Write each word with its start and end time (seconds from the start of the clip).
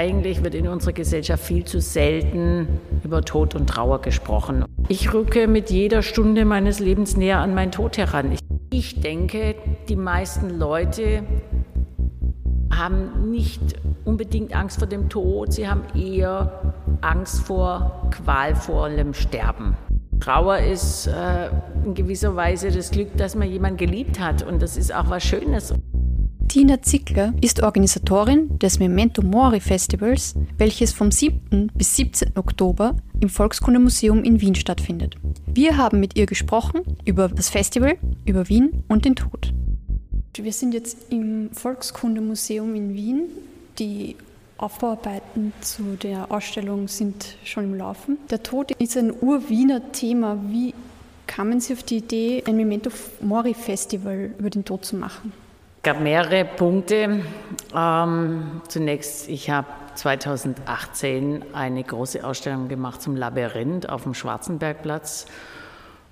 eigentlich 0.00 0.42
wird 0.42 0.54
in 0.54 0.66
unserer 0.66 0.94
Gesellschaft 0.94 1.44
viel 1.44 1.66
zu 1.66 1.78
selten 1.78 2.80
über 3.04 3.20
Tod 3.20 3.54
und 3.54 3.68
Trauer 3.68 4.00
gesprochen. 4.00 4.64
Ich 4.88 5.12
rücke 5.12 5.46
mit 5.46 5.70
jeder 5.70 6.00
Stunde 6.00 6.46
meines 6.46 6.80
Lebens 6.80 7.18
näher 7.18 7.40
an 7.40 7.54
meinen 7.54 7.70
Tod 7.70 7.98
heran. 7.98 8.34
Ich, 8.70 9.00
denke, 9.02 9.56
die 9.90 9.96
meisten 9.96 10.58
Leute 10.58 11.22
haben 12.74 13.30
nicht 13.30 13.60
unbedingt 14.06 14.56
Angst 14.56 14.78
vor 14.78 14.88
dem 14.88 15.10
Tod, 15.10 15.52
sie 15.52 15.68
haben 15.68 15.82
eher 15.94 16.72
Angst 17.02 17.42
vor 17.42 18.08
qualvollem 18.10 19.12
Sterben. 19.12 19.76
Trauer 20.18 20.60
ist 20.60 21.08
äh, 21.08 21.50
in 21.84 21.92
gewisser 21.94 22.34
Weise 22.36 22.70
das 22.70 22.90
Glück, 22.90 23.14
dass 23.18 23.34
man 23.34 23.50
jemanden 23.50 23.76
geliebt 23.76 24.18
hat 24.18 24.42
und 24.42 24.62
das 24.62 24.78
ist 24.78 24.94
auch 24.94 25.10
was 25.10 25.22
Schönes. 25.24 25.74
Tina 26.50 26.82
Zickler 26.82 27.32
ist 27.40 27.62
Organisatorin 27.62 28.58
des 28.58 28.80
Memento 28.80 29.22
Mori 29.22 29.60
Festivals, 29.60 30.34
welches 30.58 30.92
vom 30.92 31.12
7. 31.12 31.70
bis 31.76 31.94
17. 31.94 32.32
Oktober 32.36 32.96
im 33.20 33.28
Volkskundemuseum 33.28 34.24
in 34.24 34.40
Wien 34.40 34.56
stattfindet. 34.56 35.14
Wir 35.46 35.76
haben 35.76 36.00
mit 36.00 36.18
ihr 36.18 36.26
gesprochen 36.26 36.80
über 37.04 37.28
das 37.28 37.50
Festival, 37.50 37.98
über 38.26 38.48
Wien 38.48 38.82
und 38.88 39.04
den 39.04 39.14
Tod. 39.14 39.52
Wir 40.36 40.52
sind 40.52 40.74
jetzt 40.74 40.98
im 41.10 41.50
Volkskundemuseum 41.52 42.74
in 42.74 42.94
Wien. 42.94 43.28
Die 43.78 44.16
Aufbauarbeiten 44.58 45.52
zu 45.60 45.96
der 46.02 46.32
Ausstellung 46.32 46.88
sind 46.88 47.36
schon 47.44 47.62
im 47.62 47.74
Laufen. 47.76 48.18
Der 48.28 48.42
Tod 48.42 48.72
ist 48.72 48.96
ein 48.96 49.12
Ur-Wiener 49.12 49.92
Thema. 49.92 50.36
Wie 50.48 50.74
kamen 51.28 51.60
Sie 51.60 51.74
auf 51.74 51.84
die 51.84 51.98
Idee, 51.98 52.42
ein 52.44 52.56
Memento 52.56 52.90
Mori 53.20 53.54
Festival 53.54 54.34
über 54.36 54.50
den 54.50 54.64
Tod 54.64 54.84
zu 54.84 54.96
machen? 54.96 55.32
Es 55.80 55.84
gab 55.84 56.02
mehrere 56.02 56.44
Punkte. 56.44 57.22
Ähm, 57.74 58.60
zunächst, 58.68 59.30
ich 59.30 59.48
habe 59.48 59.66
2018 59.94 61.54
eine 61.54 61.82
große 61.82 62.22
Ausstellung 62.22 62.68
gemacht 62.68 63.00
zum 63.00 63.16
Labyrinth 63.16 63.88
auf 63.88 64.02
dem 64.02 64.12
Schwarzenbergplatz 64.12 65.24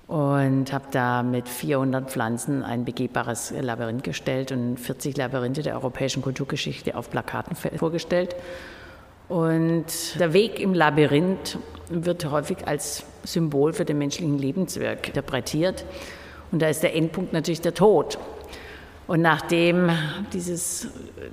und 0.07 0.73
habe 0.73 0.85
da 0.89 1.21
mit 1.21 1.47
400 1.47 2.09
Pflanzen 2.09 2.63
ein 2.63 2.83
begehbares 2.83 3.53
Labyrinth 3.61 4.03
gestellt 4.03 4.51
und 4.51 4.79
40 4.79 5.15
Labyrinthe 5.17 5.61
der 5.61 5.75
europäischen 5.75 6.23
Kulturgeschichte 6.23 6.95
auf 6.95 7.11
Plakaten 7.11 7.55
vorgestellt. 7.55 8.35
Und 9.27 9.85
der 10.19 10.33
Weg 10.33 10.59
im 10.59 10.73
Labyrinth 10.73 11.59
wird 11.89 12.25
häufig 12.31 12.67
als 12.67 13.03
Symbol 13.23 13.73
für 13.73 13.85
den 13.85 13.99
menschlichen 13.99 14.39
Lebenswerk 14.39 15.09
interpretiert. 15.09 15.85
Und 16.51 16.59
da 16.63 16.69
ist 16.69 16.81
der 16.81 16.95
Endpunkt 16.95 17.33
natürlich 17.33 17.61
der 17.61 17.75
Tod. 17.75 18.17
Und 19.09 19.23
nachdem 19.23 19.89
dieses, 20.33 20.87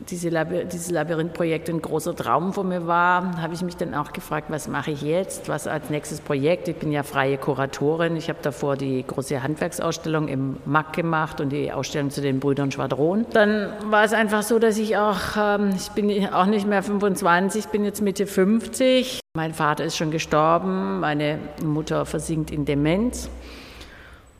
diese 0.08 0.30
Labyrinth, 0.30 0.72
dieses 0.72 0.90
Labyrinthprojekt 0.90 1.68
ein 1.68 1.82
großer 1.82 2.16
Traum 2.16 2.54
von 2.54 2.68
mir 2.68 2.86
war, 2.86 3.42
habe 3.42 3.52
ich 3.52 3.60
mich 3.60 3.76
dann 3.76 3.92
auch 3.92 4.14
gefragt, 4.14 4.46
was 4.48 4.66
mache 4.66 4.92
ich 4.92 5.02
jetzt? 5.02 5.50
Was 5.50 5.66
als 5.66 5.90
nächstes 5.90 6.22
Projekt? 6.22 6.68
Ich 6.68 6.76
bin 6.76 6.90
ja 6.90 7.02
freie 7.02 7.36
Kuratorin. 7.36 8.16
Ich 8.16 8.30
habe 8.30 8.38
davor 8.40 8.78
die 8.78 9.04
große 9.06 9.42
Handwerksausstellung 9.42 10.28
im 10.28 10.56
MAC 10.64 10.94
gemacht 10.94 11.38
und 11.42 11.50
die 11.50 11.70
Ausstellung 11.70 12.08
zu 12.08 12.22
den 12.22 12.40
Brüdern 12.40 12.72
Schwadron. 12.72 13.26
Dann 13.34 13.68
war 13.90 14.04
es 14.04 14.14
einfach 14.14 14.42
so, 14.42 14.58
dass 14.58 14.78
ich 14.78 14.96
auch, 14.96 15.36
ähm, 15.38 15.74
ich 15.76 15.90
bin 15.90 16.32
auch 16.32 16.46
nicht 16.46 16.66
mehr 16.66 16.82
25, 16.82 17.66
bin 17.66 17.84
jetzt 17.84 18.00
Mitte 18.00 18.26
50. 18.26 19.20
Mein 19.36 19.52
Vater 19.52 19.84
ist 19.84 19.98
schon 19.98 20.10
gestorben, 20.10 21.00
meine 21.00 21.38
Mutter 21.62 22.06
versinkt 22.06 22.50
in 22.50 22.64
Demenz. 22.64 23.28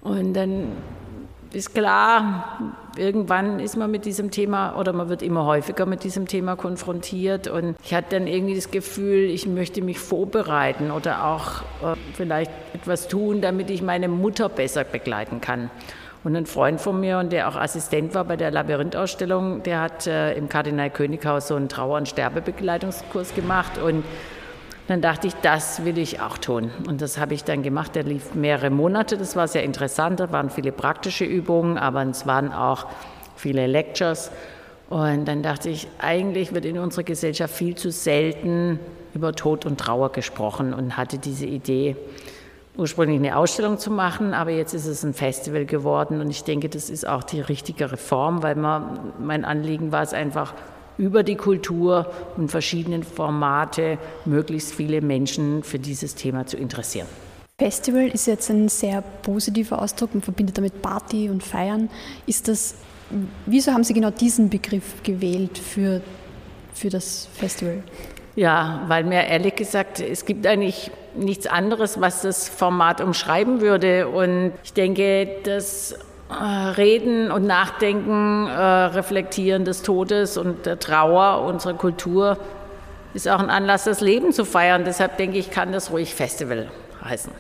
Und 0.00 0.32
dann 0.32 0.72
ist 1.52 1.74
klar, 1.74 2.74
irgendwann 2.96 3.60
ist 3.60 3.76
man 3.76 3.90
mit 3.90 4.04
diesem 4.04 4.30
Thema 4.30 4.76
oder 4.78 4.92
man 4.92 5.08
wird 5.08 5.22
immer 5.22 5.44
häufiger 5.44 5.86
mit 5.86 6.04
diesem 6.04 6.26
Thema 6.26 6.56
konfrontiert. 6.56 7.48
Und 7.48 7.76
ich 7.84 7.94
hatte 7.94 8.18
dann 8.18 8.26
irgendwie 8.26 8.54
das 8.54 8.70
Gefühl, 8.70 9.30
ich 9.30 9.46
möchte 9.46 9.82
mich 9.82 9.98
vorbereiten 9.98 10.90
oder 10.90 11.24
auch 11.24 11.62
äh, 11.82 11.96
vielleicht 12.14 12.50
etwas 12.74 13.08
tun, 13.08 13.40
damit 13.40 13.70
ich 13.70 13.82
meine 13.82 14.08
Mutter 14.08 14.48
besser 14.48 14.84
begleiten 14.84 15.40
kann. 15.40 15.70
Und 16.24 16.34
ein 16.34 16.46
Freund 16.46 16.80
von 16.80 16.98
mir, 16.98 17.18
und 17.18 17.30
der 17.30 17.48
auch 17.48 17.54
Assistent 17.54 18.14
war 18.14 18.24
bei 18.24 18.36
der 18.36 18.50
Labyrinthausstellung, 18.50 19.62
der 19.62 19.80
hat 19.80 20.08
äh, 20.08 20.34
im 20.34 20.48
Kardinal 20.48 20.90
Könighaus 20.90 21.46
so 21.46 21.54
einen 21.54 21.68
Trauer- 21.68 21.98
und 21.98 22.08
Sterbebegleitungskurs 22.08 23.34
gemacht. 23.34 23.78
Und 23.78 24.02
dann 24.88 25.00
dachte 25.00 25.26
ich, 25.26 25.34
das 25.42 25.84
will 25.84 25.98
ich 25.98 26.20
auch 26.20 26.38
tun. 26.38 26.70
Und 26.86 27.02
das 27.02 27.18
habe 27.18 27.34
ich 27.34 27.42
dann 27.44 27.62
gemacht. 27.62 27.94
Der 27.94 28.04
lief 28.04 28.34
mehrere 28.34 28.70
Monate. 28.70 29.16
Das 29.18 29.34
war 29.34 29.48
sehr 29.48 29.64
interessant. 29.64 30.20
Da 30.20 30.30
waren 30.30 30.50
viele 30.50 30.72
praktische 30.72 31.24
Übungen, 31.24 31.76
aber 31.76 32.02
es 32.04 32.26
waren 32.26 32.52
auch 32.52 32.86
viele 33.34 33.66
Lectures. 33.66 34.30
Und 34.88 35.26
dann 35.26 35.42
dachte 35.42 35.68
ich, 35.68 35.88
eigentlich 35.98 36.54
wird 36.54 36.64
in 36.64 36.78
unserer 36.78 37.02
Gesellschaft 37.02 37.54
viel 37.54 37.74
zu 37.74 37.90
selten 37.90 38.78
über 39.14 39.32
Tod 39.32 39.66
und 39.66 39.80
Trauer 39.80 40.12
gesprochen 40.12 40.72
und 40.72 40.96
hatte 40.96 41.18
diese 41.18 41.46
Idee, 41.46 41.96
ursprünglich 42.76 43.18
eine 43.18 43.36
Ausstellung 43.36 43.78
zu 43.78 43.90
machen, 43.90 44.34
aber 44.34 44.50
jetzt 44.50 44.74
ist 44.74 44.86
es 44.86 45.02
ein 45.02 45.14
Festival 45.14 45.64
geworden 45.64 46.20
und 46.20 46.28
ich 46.28 46.44
denke, 46.44 46.68
das 46.68 46.90
ist 46.90 47.08
auch 47.08 47.24
die 47.24 47.40
richtige 47.40 47.90
Reform, 47.90 48.42
weil 48.42 48.54
man, 48.54 49.12
mein 49.18 49.44
Anliegen 49.44 49.92
war 49.92 50.02
es 50.02 50.12
einfach, 50.12 50.52
über 50.98 51.22
die 51.22 51.36
Kultur 51.36 52.10
und 52.36 52.50
verschiedenen 52.50 53.02
Formate 53.02 53.98
möglichst 54.24 54.74
viele 54.74 55.00
Menschen 55.00 55.62
für 55.62 55.78
dieses 55.78 56.14
Thema 56.14 56.46
zu 56.46 56.56
interessieren. 56.56 57.06
Festival 57.58 58.08
ist 58.08 58.26
jetzt 58.26 58.50
ein 58.50 58.68
sehr 58.68 59.02
positiver 59.22 59.80
Ausdruck, 59.80 60.12
man 60.14 60.22
verbindet 60.22 60.58
damit 60.58 60.82
Party 60.82 61.30
und 61.30 61.42
Feiern. 61.42 61.88
Ist 62.26 62.48
das, 62.48 62.74
wieso 63.46 63.72
haben 63.72 63.82
Sie 63.82 63.94
genau 63.94 64.10
diesen 64.10 64.50
Begriff 64.50 65.02
gewählt 65.02 65.56
für, 65.56 66.02
für 66.74 66.90
das 66.90 67.28
Festival? 67.32 67.82
Ja, 68.34 68.84
weil 68.88 69.04
mir 69.04 69.24
ehrlich 69.24 69.56
gesagt, 69.56 70.00
es 70.00 70.26
gibt 70.26 70.46
eigentlich 70.46 70.90
nichts 71.16 71.46
anderes, 71.46 71.98
was 71.98 72.20
das 72.20 72.50
Format 72.50 73.00
umschreiben 73.00 73.62
würde. 73.62 74.08
Und 74.08 74.52
ich 74.62 74.74
denke, 74.74 75.26
dass 75.44 75.98
reden 76.30 77.30
und 77.30 77.46
Nachdenken, 77.46 78.46
äh, 78.48 78.52
Reflektieren 78.52 79.64
des 79.64 79.82
Todes 79.82 80.36
und 80.36 80.66
der 80.66 80.78
Trauer 80.78 81.46
unserer 81.46 81.74
Kultur 81.74 82.36
ist 83.14 83.28
auch 83.28 83.38
ein 83.38 83.50
Anlass, 83.50 83.84
das 83.84 84.00
Leben 84.00 84.32
zu 84.32 84.44
feiern. 84.44 84.84
Deshalb 84.84 85.16
denke 85.16 85.38
ich, 85.38 85.50
kann 85.50 85.72
das 85.72 85.90
ruhig 85.90 86.14
Festival 86.14 86.68
heißen. 87.04 87.32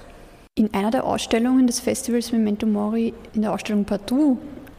In 0.54 0.72
einer 0.72 0.90
der 0.90 1.04
Ausstellungen 1.04 1.66
des 1.66 1.80
Festivals 1.80 2.32
Memento 2.32 2.66
Mori, 2.66 3.12
in 3.34 3.42
der 3.42 3.52
Ausstellung 3.52 3.84
Partout, 3.84 4.38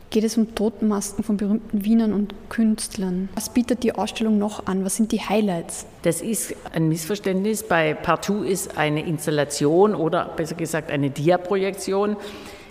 geht 0.10 0.24
es 0.24 0.38
um 0.38 0.56
Totenmasken 0.56 1.24
von 1.24 1.38
berühmten 1.38 1.84
Wienern 1.84 2.14
und 2.14 2.34
Künstlern. 2.50 3.30
Was 3.36 3.50
bietet 3.50 3.84
die 3.84 3.94
Ausstellung 3.94 4.38
noch 4.38 4.66
an? 4.66 4.86
Was 4.86 4.96
sind 4.96 5.12
die 5.12 5.20
Highlights? 5.20 5.86
Das 6.02 6.22
ist 6.22 6.56
ein 6.74 6.88
Missverständnis. 6.88 7.64
Bei 7.64 7.94
Partout 7.94 8.44
ist 8.44 8.78
eine 8.78 9.06
Installation 9.06 9.94
oder 9.94 10.32
besser 10.36 10.56
gesagt 10.56 10.90
eine 10.90 11.10
Diaprojektion 11.10 12.16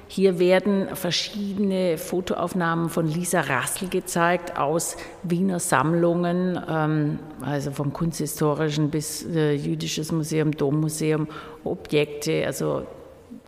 hier 0.08 0.38
werden 0.38 0.94
verschiedene 0.94 1.98
Fotoaufnahmen 1.98 2.88
von 2.88 3.08
Lisa 3.08 3.40
Rassel 3.40 3.88
gezeigt 3.88 4.56
aus 4.56 4.96
Wiener 5.24 5.58
Sammlungen, 5.58 6.60
ähm, 6.68 7.18
also 7.40 7.72
vom 7.72 7.92
Kunsthistorischen 7.92 8.90
bis 8.90 9.26
äh, 9.26 9.54
Jüdisches 9.54 10.12
Museum, 10.12 10.52
Dommuseum, 10.52 11.26
Objekte, 11.64 12.46
also 12.46 12.86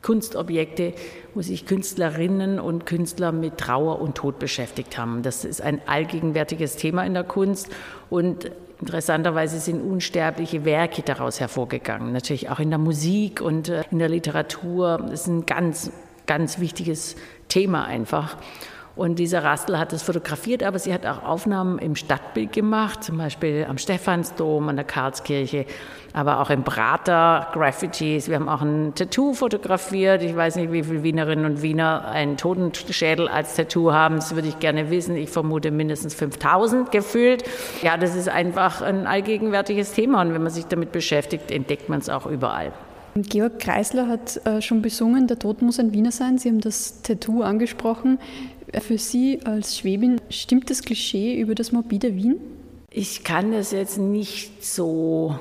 Kunstobjekte, 0.02 0.94
wo 1.34 1.42
sich 1.42 1.64
Künstlerinnen 1.66 2.58
und 2.58 2.86
Künstler 2.86 3.30
mit 3.30 3.58
Trauer 3.58 4.00
und 4.00 4.16
Tod 4.16 4.38
beschäftigt 4.38 4.98
haben. 4.98 5.22
Das 5.22 5.44
ist 5.44 5.60
ein 5.60 5.80
allgegenwärtiges 5.86 6.76
Thema 6.76 7.04
in 7.04 7.14
der 7.14 7.24
Kunst 7.24 7.68
und 8.10 8.50
Interessanterweise 8.80 9.58
sind 9.58 9.80
unsterbliche 9.80 10.64
Werke 10.64 11.02
daraus 11.02 11.40
hervorgegangen, 11.40 12.12
natürlich 12.12 12.48
auch 12.48 12.60
in 12.60 12.70
der 12.70 12.78
Musik 12.78 13.40
und 13.40 13.68
äh, 13.68 13.82
in 13.90 13.98
der 13.98 14.08
Literatur. 14.08 14.98
Das 15.02 15.22
ist 15.22 15.26
ein 15.26 15.46
ganz 15.46 15.90
ganz 16.28 16.60
wichtiges 16.60 17.16
Thema 17.48 17.84
einfach. 17.84 18.36
Und 18.98 19.20
diese 19.20 19.44
Rastel 19.44 19.78
hat 19.78 19.92
das 19.92 20.02
fotografiert, 20.02 20.64
aber 20.64 20.80
sie 20.80 20.92
hat 20.92 21.06
auch 21.06 21.22
Aufnahmen 21.22 21.78
im 21.78 21.94
Stadtbild 21.94 22.52
gemacht, 22.52 23.04
zum 23.04 23.16
Beispiel 23.16 23.64
am 23.68 23.78
Stephansdom, 23.78 24.68
an 24.68 24.74
der 24.74 24.84
Karlskirche, 24.84 25.66
aber 26.12 26.40
auch 26.40 26.50
im 26.50 26.64
Prater, 26.64 27.46
Graffitis. 27.52 28.28
Wir 28.28 28.34
haben 28.34 28.48
auch 28.48 28.60
ein 28.60 28.96
Tattoo 28.96 29.34
fotografiert. 29.34 30.24
Ich 30.24 30.34
weiß 30.34 30.56
nicht, 30.56 30.72
wie 30.72 30.82
viele 30.82 31.04
Wienerinnen 31.04 31.44
und 31.44 31.62
Wiener 31.62 32.08
einen 32.08 32.36
Totenschädel 32.36 33.28
als 33.28 33.54
Tattoo 33.54 33.92
haben. 33.92 34.16
Das 34.16 34.34
würde 34.34 34.48
ich 34.48 34.58
gerne 34.58 34.90
wissen. 34.90 35.14
Ich 35.14 35.30
vermute 35.30 35.70
mindestens 35.70 36.14
5000 36.14 36.90
gefühlt. 36.90 37.44
Ja, 37.82 37.96
das 37.98 38.16
ist 38.16 38.28
einfach 38.28 38.82
ein 38.82 39.06
allgegenwärtiges 39.06 39.92
Thema 39.92 40.22
und 40.22 40.34
wenn 40.34 40.42
man 40.42 40.50
sich 40.50 40.66
damit 40.66 40.90
beschäftigt, 40.90 41.52
entdeckt 41.52 41.88
man 41.88 42.00
es 42.00 42.08
auch 42.08 42.26
überall. 42.26 42.72
Georg 43.14 43.58
Kreisler 43.58 44.08
hat 44.08 44.44
äh, 44.46 44.62
schon 44.62 44.82
besungen, 44.82 45.26
der 45.26 45.38
Tod 45.38 45.62
muss 45.62 45.78
ein 45.80 45.92
Wiener 45.92 46.12
sein. 46.12 46.38
Sie 46.38 46.48
haben 46.48 46.60
das 46.60 47.02
Tattoo 47.02 47.42
angesprochen. 47.42 48.18
Für 48.80 48.98
Sie 48.98 49.40
als 49.44 49.78
Schwäbin, 49.78 50.20
stimmt 50.30 50.70
das 50.70 50.82
Klischee 50.82 51.40
über 51.40 51.54
das 51.54 51.72
morbide 51.72 52.14
Wien? 52.14 52.36
Ich 52.90 53.24
kann 53.24 53.52
das 53.52 53.70
jetzt 53.72 53.98
nicht 53.98 54.64
so 54.64 55.38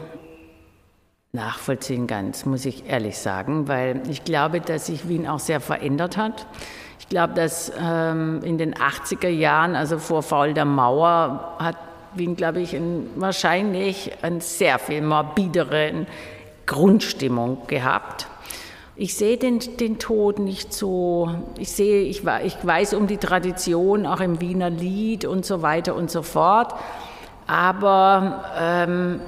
nachvollziehen 1.34 2.08
ganz, 2.08 2.46
muss 2.46 2.66
ich 2.66 2.88
ehrlich 2.88 3.18
sagen, 3.18 3.68
weil 3.68 4.02
ich 4.10 4.24
glaube, 4.24 4.62
dass 4.62 4.88
sich 4.88 5.08
Wien 5.08 5.28
auch 5.28 5.40
sehr 5.40 5.60
verändert 5.60 6.18
hat. 6.18 6.48
Ich 7.00 7.10
glaube, 7.10 7.34
dass 7.34 7.72
ähm, 7.80 8.42
in 8.44 8.58
den 8.58 8.74
80er 8.74 9.30
Jahren, 9.30 9.76
also 9.76 10.00
vor 10.00 10.24
Fall 10.24 10.54
der 10.54 10.66
Mauer, 10.66 11.56
hat 11.60 11.78
bin, 12.18 12.36
glaube 12.36 12.60
ich, 12.60 12.74
in, 12.74 13.10
wahrscheinlich 13.16 14.12
eine 14.22 14.42
sehr 14.42 14.80
viel 14.80 15.02
morbidere 15.02 16.06
Grundstimmung 16.68 17.66
gehabt. 17.66 18.28
Ich 18.96 19.16
sehe 19.16 19.38
den, 19.38 19.60
den 19.78 20.00
Tod 20.00 20.40
nicht 20.40 20.74
so, 20.74 21.30
ich 21.58 21.72
sehe, 21.72 22.02
ich, 22.04 22.24
ich 22.44 22.58
weiß 22.64 22.94
um 22.94 23.08
die 23.08 23.18
Tradition, 23.18 24.06
auch 24.06 24.20
im 24.20 24.42
Wiener 24.42 24.70
Lied 24.70 25.26
und 25.26 25.46
so 25.46 25.62
weiter 25.64 25.96
und 25.96 26.12
so 26.12 26.22
fort. 26.22 26.76
Aber 27.48 28.44
ähm, 28.60 29.20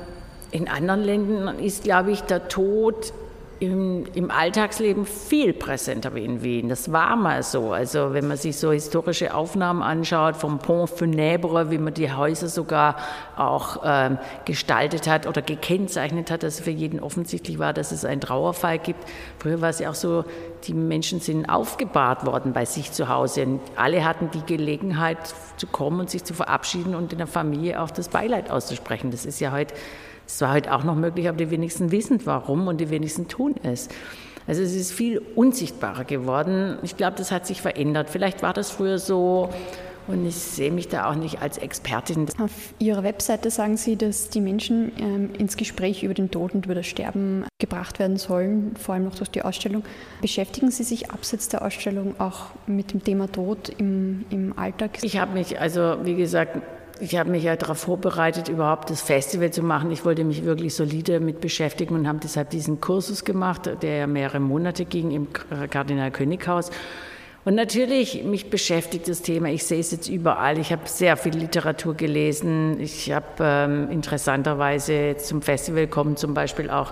in 0.51 0.67
anderen 0.67 1.01
Ländern 1.01 1.59
ist, 1.59 1.83
glaube 1.83 2.11
ich, 2.11 2.21
der 2.21 2.47
Tod 2.47 3.13
im, 3.59 4.05
im, 4.13 4.31
Alltagsleben 4.31 5.05
viel 5.05 5.53
präsenter 5.53 6.15
wie 6.15 6.23
in 6.23 6.41
Wien. 6.41 6.69
Das 6.69 6.91
war 6.91 7.15
mal 7.15 7.43
so. 7.43 7.73
Also 7.73 8.13
wenn 8.13 8.27
man 8.27 8.37
sich 8.37 8.57
so 8.57 8.71
historische 8.71 9.33
Aufnahmen 9.33 9.81
anschaut 9.81 10.37
vom 10.37 10.59
Pont 10.59 10.89
Funèbre, 10.89 11.69
wie 11.69 11.77
man 11.77 11.93
die 11.93 12.11
Häuser 12.11 12.47
sogar 12.47 12.95
auch 13.35 13.81
ähm, 13.83 14.17
gestaltet 14.45 15.07
hat 15.07 15.27
oder 15.27 15.41
gekennzeichnet 15.41 16.31
hat, 16.31 16.43
dass 16.43 16.59
für 16.61 16.71
jeden 16.71 17.01
offensichtlich 17.01 17.59
war, 17.59 17.73
dass 17.73 17.91
es 17.91 18.05
einen 18.05 18.21
Trauerfall 18.21 18.79
gibt. 18.79 19.03
Früher 19.39 19.59
war 19.59 19.69
es 19.69 19.79
ja 19.79 19.89
auch 19.89 19.95
so, 19.95 20.23
die 20.63 20.73
Menschen 20.73 21.19
sind 21.19 21.49
aufgebahrt 21.49 22.25
worden 22.25 22.53
bei 22.53 22.65
sich 22.65 22.93
zu 22.93 23.09
Hause. 23.09 23.43
Und 23.43 23.61
alle 23.75 24.05
hatten 24.05 24.31
die 24.31 24.45
Gelegenheit 24.45 25.17
zu 25.57 25.67
kommen 25.67 25.99
und 25.99 26.09
sich 26.09 26.23
zu 26.23 26.33
verabschieden 26.33 26.95
und 26.95 27.11
in 27.11 27.17
der 27.17 27.27
Familie 27.27 27.81
auch 27.81 27.91
das 27.91 28.07
Beileid 28.07 28.49
auszusprechen. 28.49 29.11
Das 29.11 29.25
ist 29.25 29.39
ja 29.41 29.51
heute 29.51 29.73
es 30.29 30.41
war 30.41 30.49
halt 30.51 30.69
auch 30.69 30.83
noch 30.83 30.95
möglich, 30.95 31.27
aber 31.27 31.37
die 31.37 31.49
wenigsten 31.49 31.91
wissen 31.91 32.21
warum 32.25 32.67
und 32.67 32.79
die 32.79 32.91
wenigsten 32.91 33.27
tun 33.27 33.55
es. 33.63 33.89
Also 34.47 34.61
es 34.61 34.75
ist 34.75 34.91
viel 34.91 35.21
unsichtbarer 35.35 36.03
geworden. 36.03 36.77
Ich 36.83 36.97
glaube, 36.97 37.17
das 37.17 37.31
hat 37.31 37.47
sich 37.47 37.61
verändert. 37.61 38.09
Vielleicht 38.09 38.43
war 38.43 38.53
das 38.53 38.69
früher 38.69 38.99
so 38.99 39.49
und 40.07 40.27
ich 40.27 40.35
sehe 40.35 40.71
mich 40.71 40.87
da 40.87 41.09
auch 41.09 41.15
nicht 41.15 41.41
als 41.41 41.57
Expertin. 41.57 42.27
Auf 42.39 42.51
Ihrer 42.77 43.03
Webseite 43.03 43.49
sagen 43.49 43.75
Sie, 43.77 43.95
dass 43.95 44.29
die 44.29 44.41
Menschen 44.41 44.91
ähm, 44.99 45.29
ins 45.37 45.57
Gespräch 45.57 46.03
über 46.03 46.13
den 46.13 46.29
Tod 46.29 46.53
und 46.53 46.65
über 46.65 46.75
das 46.75 46.85
Sterben 46.85 47.45
gebracht 47.59 47.97
werden 47.97 48.17
sollen, 48.17 48.75
vor 48.75 48.93
allem 48.93 49.05
noch 49.05 49.15
durch 49.15 49.29
die 49.31 49.41
Ausstellung. 49.41 49.83
Beschäftigen 50.21 50.69
Sie 50.69 50.83
sich 50.83 51.09
abseits 51.09 51.49
der 51.49 51.63
Ausstellung 51.63 52.19
auch 52.19 52.51
mit 52.67 52.93
dem 52.93 53.03
Thema 53.03 53.31
Tod 53.31 53.69
im, 53.77 54.25
im 54.29 54.57
Alltag? 54.57 54.99
Ich 55.01 55.17
habe 55.19 55.33
mich, 55.33 55.59
also 55.59 55.97
wie 56.03 56.15
gesagt, 56.15 56.57
ich 56.99 57.17
habe 57.17 57.29
mich 57.29 57.43
ja 57.43 57.55
darauf 57.55 57.79
vorbereitet, 57.79 58.49
überhaupt 58.49 58.89
das 58.89 59.01
Festival 59.01 59.51
zu 59.51 59.61
machen. 59.61 59.91
Ich 59.91 60.05
wollte 60.05 60.23
mich 60.23 60.43
wirklich 60.43 60.73
solide 60.73 61.19
mit 61.19 61.41
beschäftigen 61.41 61.95
und 61.95 62.07
habe 62.07 62.19
deshalb 62.21 62.49
diesen 62.49 62.81
Kursus 62.81 63.23
gemacht, 63.23 63.69
der 63.81 63.97
ja 63.97 64.07
mehrere 64.07 64.39
Monate 64.39 64.85
ging 64.85 65.11
im 65.11 65.27
Kardinal 65.69 66.11
Könighaus. 66.11 66.71
Und 67.45 67.55
natürlich, 67.55 68.23
mich 68.25 68.49
beschäftigt 68.49 69.07
das 69.07 69.21
Thema. 69.21 69.49
Ich 69.49 69.63
sehe 69.63 69.79
es 69.79 69.91
jetzt 69.91 70.09
überall. 70.09 70.59
Ich 70.59 70.71
habe 70.71 70.81
sehr 70.85 71.15
viel 71.15 71.35
Literatur 71.35 71.95
gelesen. 71.95 72.79
Ich 72.79 73.11
habe 73.11 73.25
ähm, 73.39 73.89
interessanterweise 73.91 75.15
zum 75.17 75.41
Festival 75.41 75.87
kommen 75.87 76.17
zum 76.17 76.33
Beispiel 76.33 76.69
auch 76.69 76.91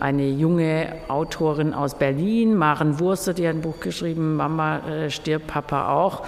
eine 0.00 0.28
junge 0.28 0.94
Autorin 1.08 1.74
aus 1.74 1.98
Berlin, 1.98 2.56
Maren 2.56 2.98
Wurster, 3.00 3.34
die 3.34 3.46
hat 3.46 3.54
ein 3.54 3.60
Buch 3.60 3.80
geschrieben, 3.80 4.36
Mama 4.36 4.78
äh, 4.78 5.10
stirbt, 5.10 5.46
Papa 5.46 5.92
auch 5.92 6.22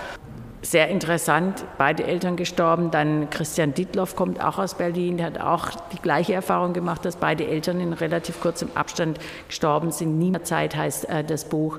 sehr 0.63 0.89
interessant, 0.89 1.65
beide 1.79 2.05
Eltern 2.05 2.37
gestorben. 2.37 2.91
Dann 2.91 3.31
Christian 3.31 3.75
Dietloff 3.75 4.17
kommt 4.17 4.43
auch 4.43 4.59
aus 4.59 4.75
Berlin, 4.75 5.17
der 5.19 5.27
hat 5.27 5.41
auch 5.41 5.71
die 5.93 6.01
gleiche 6.01 6.35
Erfahrung 6.35 6.73
gemacht, 6.73 7.05
dass 7.05 7.17
beide 7.17 7.47
Eltern 7.47 7.81
in 7.81 7.93
relativ 7.93 8.41
kurzem 8.41 8.71
Abstand 8.75 9.19
gestorben 9.49 9.93
sind. 9.93 10.19
Nie 10.19 10.31
mehr 10.31 10.45
Zeit 10.45 10.77
heißt 10.77 11.09
äh, 11.09 11.25
das 11.25 11.45
Buch. 11.45 11.79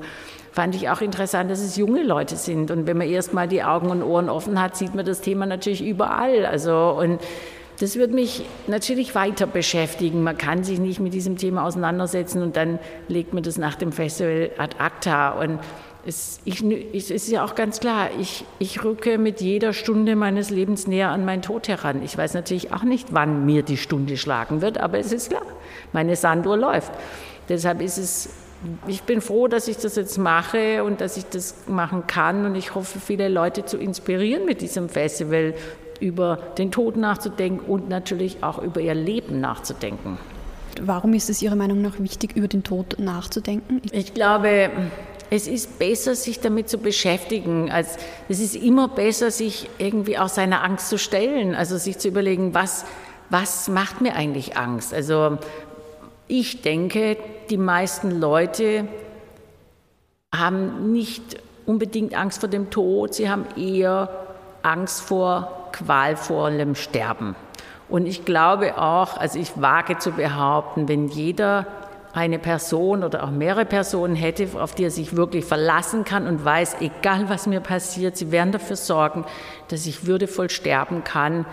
Fand 0.52 0.74
ich 0.76 0.90
auch 0.90 1.02
interessant, 1.02 1.52
dass 1.52 1.60
es 1.60 1.76
junge 1.76 2.04
Leute 2.04 2.36
sind. 2.36 2.72
Und 2.72 2.88
wenn 2.88 2.98
man 2.98 3.08
erst 3.08 3.34
mal 3.34 3.48
die 3.48 3.64
Augen 3.64 3.90
und 3.90 4.02
Ohren 4.02 4.30
offen 4.30 4.60
hat, 4.62 4.76
sieht 4.76 4.96
man 4.96 5.06
das 5.06 5.22
Thema 5.22 5.46
natürlich 5.46 5.86
überall. 5.86 6.46
Also, 6.46 6.98
und 7.00 7.20
das 7.80 7.96
wird 7.96 8.12
mich 8.12 8.44
natürlich 8.66 9.14
weiter 9.14 9.46
beschäftigen. 9.46 10.24
Man 10.24 10.38
kann 10.38 10.64
sich 10.64 10.80
nicht 10.80 11.00
mit 11.00 11.14
diesem 11.14 11.38
Thema 11.38 11.64
auseinandersetzen 11.64 12.42
und 12.42 12.56
dann 12.56 12.80
legt 13.08 13.34
man 13.34 13.44
das 13.44 13.60
nach 13.60 13.76
dem 13.76 13.92
Festival 13.92 14.50
ad 14.58 14.78
acta. 14.80 15.30
Und 15.30 15.60
es, 16.06 16.40
ich, 16.46 16.64
es 16.94 17.12
ist 17.12 17.28
ja 17.28 17.44
auch 17.44 17.56
ganz 17.56 17.80
klar, 17.80 18.10
ich, 18.20 18.46
ich 18.60 18.84
rücke 18.84 19.18
mit 19.18 19.42
jeder 19.42 19.74
Stunde 19.74 20.16
meines 20.16 20.50
Lebens 20.50 20.88
näher 20.88 21.10
an 21.10 21.26
meinen 21.26 21.42
Tod 21.42 21.68
heran. 21.68 22.02
Ich 22.04 22.18
weiß 22.18 22.34
natürlich 22.34 22.72
auch 22.72 22.84
nicht, 22.84 23.14
wann 23.14 23.46
mir 23.46 23.64
die 23.64 23.78
Stunde 23.78 24.18
schlagen 24.18 24.62
wird, 24.62 24.78
aber 24.78 25.00
es 25.00 25.12
ist 25.12 25.30
klar, 25.30 25.46
meine 25.94 26.16
Sanduhr 26.16 26.58
läuft. 26.58 26.92
Deshalb 27.50 27.82
ist 27.82 27.98
es, 27.98 28.30
ich 28.88 29.04
bin 29.04 29.22
froh, 29.22 29.48
dass 29.48 29.68
ich 29.68 29.78
das 29.78 29.96
jetzt 29.96 30.18
mache 30.18 30.84
und 30.84 31.02
dass 31.02 31.18
ich 31.18 31.26
das 31.26 31.56
machen 31.68 32.08
kann 32.08 32.46
und 32.46 32.56
ich 32.56 32.76
hoffe, 32.76 33.00
viele 33.00 33.28
Leute 33.28 33.66
zu 33.66 33.78
inspirieren 33.78 34.46
mit 34.46 34.62
diesem 34.62 34.90
Festival 34.90 35.54
über 36.00 36.38
den 36.58 36.72
Tod 36.72 36.96
nachzudenken 36.96 37.60
und 37.66 37.90
natürlich 37.90 38.44
auch 38.44 38.62
über 38.62 38.82
ihr 38.82 38.96
Leben 38.96 39.42
nachzudenken. 39.42 40.18
Warum 40.82 41.14
ist 41.14 41.30
es 41.30 41.42
Ihrer 41.42 41.56
Meinung 41.56 41.82
nach 41.82 42.00
wichtig, 42.00 42.36
über 42.36 42.48
den 42.48 42.64
Tod 42.64 43.00
nachzudenken? 43.00 43.82
Ich 43.92 44.14
glaube, 44.14 44.70
es 45.30 45.48
ist 45.48 45.80
besser, 45.80 46.16
sich 46.16 46.40
damit 46.40 46.70
zu 46.70 46.78
beschäftigen. 46.78 47.72
Als, 47.72 47.98
es 48.30 48.40
ist 48.40 48.56
immer 48.56 48.88
besser, 48.88 49.32
sich 49.32 49.70
irgendwie 49.78 50.18
auch 50.18 50.30
seiner 50.30 50.64
Angst 50.64 50.90
zu 50.90 50.98
stellen, 50.98 51.56
also 51.56 51.78
sich 51.78 51.98
zu 51.98 52.08
überlegen, 52.08 52.54
was, 52.54 52.86
was 53.30 53.68
macht 53.68 54.02
mir 54.02 54.16
eigentlich 54.16 54.58
Angst? 54.58 54.94
Also 54.94 55.38
ich 56.28 56.62
denke, 56.62 57.18
die 57.50 57.58
meisten 57.58 58.12
Leute 58.12 58.88
haben 60.34 60.92
nicht 60.92 61.42
unbedingt 61.66 62.16
Angst 62.16 62.40
vor 62.40 62.50
dem 62.50 62.70
Tod, 62.70 63.14
sie 63.14 63.30
haben 63.30 63.46
eher 63.56 64.10
Angst 64.62 65.02
vor 65.02 65.70
qualvollem 65.72 66.76
Sterben. 66.76 67.36
Und 67.90 68.06
ich 68.06 68.26
glaube 68.26 68.78
auch, 68.78 69.18
also 69.18 69.40
ich 69.40 69.62
wage 69.62 69.98
zu 69.98 70.12
behaupten, 70.12 70.90
wenn 70.90 71.08
jeder 71.08 71.66
eine 72.14 72.40
Person 72.40 73.04
oder 73.04 73.24
auch 73.24 73.32
mehrere 73.32 73.66
Personen 73.66 74.16
hätte, 74.16 74.50
auf 74.60 74.76
die 74.76 74.86
er 74.86 74.92
sich 74.92 75.16
wirklich 75.16 75.46
verlassen 75.46 76.04
kann 76.04 76.28
und 76.28 76.44
weiß, 76.44 76.78
egal 76.82 77.30
was 77.30 77.48
mir 77.48 77.60
passiert, 77.60 78.18
sie 78.18 78.32
werden 78.32 78.52
dafür 78.52 78.76
sorgen, 78.76 79.26
dass 79.68 79.86
ich 79.86 80.06
würdevoll 80.06 80.50
sterben 80.50 81.04
kann. 81.04 81.46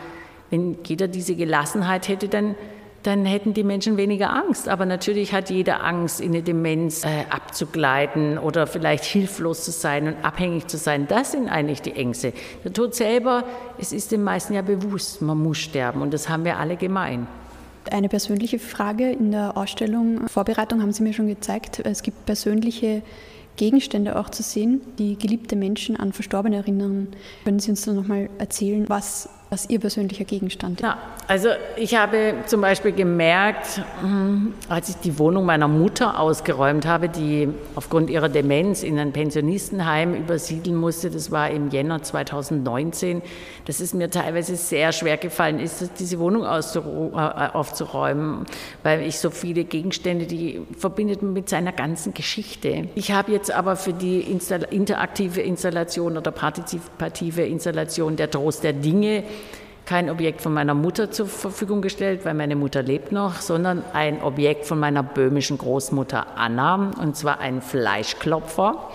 Wenn 0.50 0.78
jeder 0.84 1.08
diese 1.08 1.34
Gelassenheit 1.34 2.08
hätte, 2.08 2.28
dann, 2.28 2.54
dann 3.02 3.26
hätten 3.26 3.54
die 3.54 3.64
Menschen 3.64 3.96
weniger 3.96 4.30
Angst. 4.30 4.68
Aber 4.68 4.86
natürlich 4.86 5.32
hat 5.32 5.50
jeder 5.50 5.84
Angst, 5.84 6.20
in 6.20 6.32
eine 6.32 6.42
Demenz 6.42 7.04
äh, 7.04 7.24
abzugleiten 7.28 8.38
oder 8.38 8.66
vielleicht 8.66 9.04
hilflos 9.04 9.64
zu 9.64 9.70
sein 9.70 10.06
und 10.06 10.24
abhängig 10.24 10.68
zu 10.68 10.78
sein. 10.78 11.06
Das 11.08 11.32
sind 11.32 11.48
eigentlich 11.48 11.82
die 11.82 11.92
Ängste. 11.92 12.32
Der 12.62 12.72
Tod 12.72 12.94
selber, 12.94 13.44
es 13.78 13.92
ist 13.92 14.12
den 14.12 14.22
meisten 14.22 14.54
ja 14.54 14.62
bewusst, 14.62 15.20
man 15.20 15.38
muss 15.38 15.58
sterben 15.58 16.00
und 16.00 16.14
das 16.14 16.28
haben 16.28 16.44
wir 16.44 16.58
alle 16.58 16.76
gemein. 16.76 17.26
Eine 17.90 18.08
persönliche 18.08 18.58
Frage 18.58 19.10
in 19.10 19.30
der 19.30 19.56
Ausstellung 19.56 20.28
Vorbereitung 20.28 20.80
haben 20.80 20.92
Sie 20.92 21.02
mir 21.02 21.12
schon 21.12 21.26
gezeigt. 21.26 21.80
Es 21.84 22.02
gibt 22.02 22.26
persönliche 22.26 23.02
Gegenstände 23.56 24.18
auch 24.18 24.30
zu 24.30 24.42
sehen, 24.42 24.80
die 24.98 25.16
geliebte 25.16 25.54
Menschen 25.54 25.96
an 25.96 26.12
Verstorbene 26.12 26.56
erinnern. 26.56 27.08
Können 27.44 27.60
Sie 27.60 27.70
uns 27.70 27.82
da 27.82 27.92
nochmal 27.92 28.28
erzählen, 28.38 28.88
was 28.88 29.28
was 29.54 29.70
Ihr 29.70 29.78
persönlicher 29.78 30.24
Gegenstand 30.24 30.80
ist? 30.80 30.82
Ja, 30.82 30.98
also 31.28 31.50
ich 31.76 31.94
habe 31.94 32.34
zum 32.46 32.60
Beispiel 32.60 32.90
gemerkt, 32.90 33.80
hm, 34.00 34.52
als 34.68 34.88
ich 34.88 34.96
die 34.96 35.16
Wohnung 35.20 35.46
meiner 35.46 35.68
Mutter 35.68 36.18
ausgeräumt 36.18 36.86
habe, 36.86 37.08
die 37.08 37.48
aufgrund 37.76 38.10
ihrer 38.10 38.28
Demenz 38.28 38.82
in 38.82 38.98
ein 38.98 39.12
Pensionistenheim 39.12 40.14
übersiedeln 40.14 40.76
musste, 40.76 41.08
das 41.08 41.30
war 41.30 41.50
im 41.50 41.70
Jänner 41.70 42.02
2019, 42.02 43.22
dass 43.66 43.78
es 43.78 43.94
mir 43.94 44.10
teilweise 44.10 44.56
sehr 44.56 44.90
schwer 44.90 45.18
gefallen 45.18 45.60
ist, 45.60 45.88
diese 46.00 46.18
Wohnung 46.18 46.42
äh, 46.42 46.46
aufzuräumen, 46.46 48.46
weil 48.82 49.02
ich 49.02 49.20
so 49.20 49.30
viele 49.30 49.62
Gegenstände, 49.62 50.26
die 50.26 50.62
verbindet 50.76 51.22
man 51.22 51.32
mit 51.32 51.48
seiner 51.48 51.72
ganzen 51.72 52.12
Geschichte. 52.12 52.88
Ich 52.96 53.12
habe 53.12 53.30
jetzt 53.30 53.52
aber 53.52 53.76
für 53.76 53.92
die 53.92 54.20
interaktive 54.20 55.42
Installation 55.42 56.16
oder 56.16 56.32
partizipative 56.32 57.42
Installation 57.42 58.16
der 58.16 58.32
Trost 58.32 58.64
der 58.64 58.72
Dinge 58.72 59.22
kein 59.86 60.10
Objekt 60.10 60.40
von 60.40 60.54
meiner 60.54 60.74
Mutter 60.74 61.10
zur 61.10 61.26
Verfügung 61.26 61.82
gestellt, 61.82 62.24
weil 62.24 62.34
meine 62.34 62.56
Mutter 62.56 62.82
lebt 62.82 63.12
noch, 63.12 63.36
sondern 63.36 63.84
ein 63.92 64.22
Objekt 64.22 64.66
von 64.66 64.78
meiner 64.78 65.02
böhmischen 65.02 65.58
Großmutter 65.58 66.26
Anna, 66.36 66.92
und 67.00 67.16
zwar 67.16 67.40
ein 67.40 67.60
Fleischklopfer. 67.60 68.88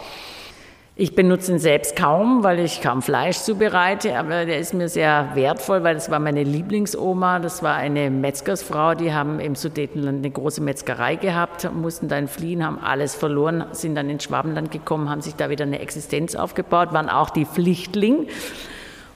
Ich 1.01 1.15
benutze 1.15 1.53
ihn 1.53 1.59
selbst 1.59 1.95
kaum, 1.95 2.43
weil 2.43 2.59
ich 2.59 2.81
kaum 2.81 3.01
Fleisch 3.01 3.37
zubereite, 3.37 4.19
aber 4.19 4.45
der 4.45 4.59
ist 4.59 4.73
mir 4.73 4.89
sehr 4.89 5.29
wertvoll, 5.33 5.81
weil 5.81 5.93
das 5.93 6.11
war 6.11 6.19
meine 6.19 6.43
Lieblingsoma. 6.43 7.39
Das 7.39 7.63
war 7.63 7.75
eine 7.75 8.09
Metzgersfrau, 8.09 8.95
die 8.95 9.13
haben 9.13 9.39
im 9.39 9.55
Sudetenland 9.55 10.17
eine 10.17 10.29
große 10.29 10.61
Metzgerei 10.61 11.15
gehabt, 11.15 11.73
mussten 11.73 12.09
dann 12.09 12.27
fliehen, 12.27 12.65
haben 12.65 12.79
alles 12.83 13.15
verloren, 13.15 13.63
sind 13.71 13.95
dann 13.95 14.09
ins 14.09 14.25
Schwabenland 14.25 14.71
gekommen, 14.71 15.09
haben 15.09 15.21
sich 15.21 15.35
da 15.35 15.49
wieder 15.49 15.63
eine 15.63 15.79
Existenz 15.79 16.35
aufgebaut, 16.35 16.91
waren 16.91 17.07
auch 17.07 17.29
die 17.29 17.45
Pflichtling 17.45 18.27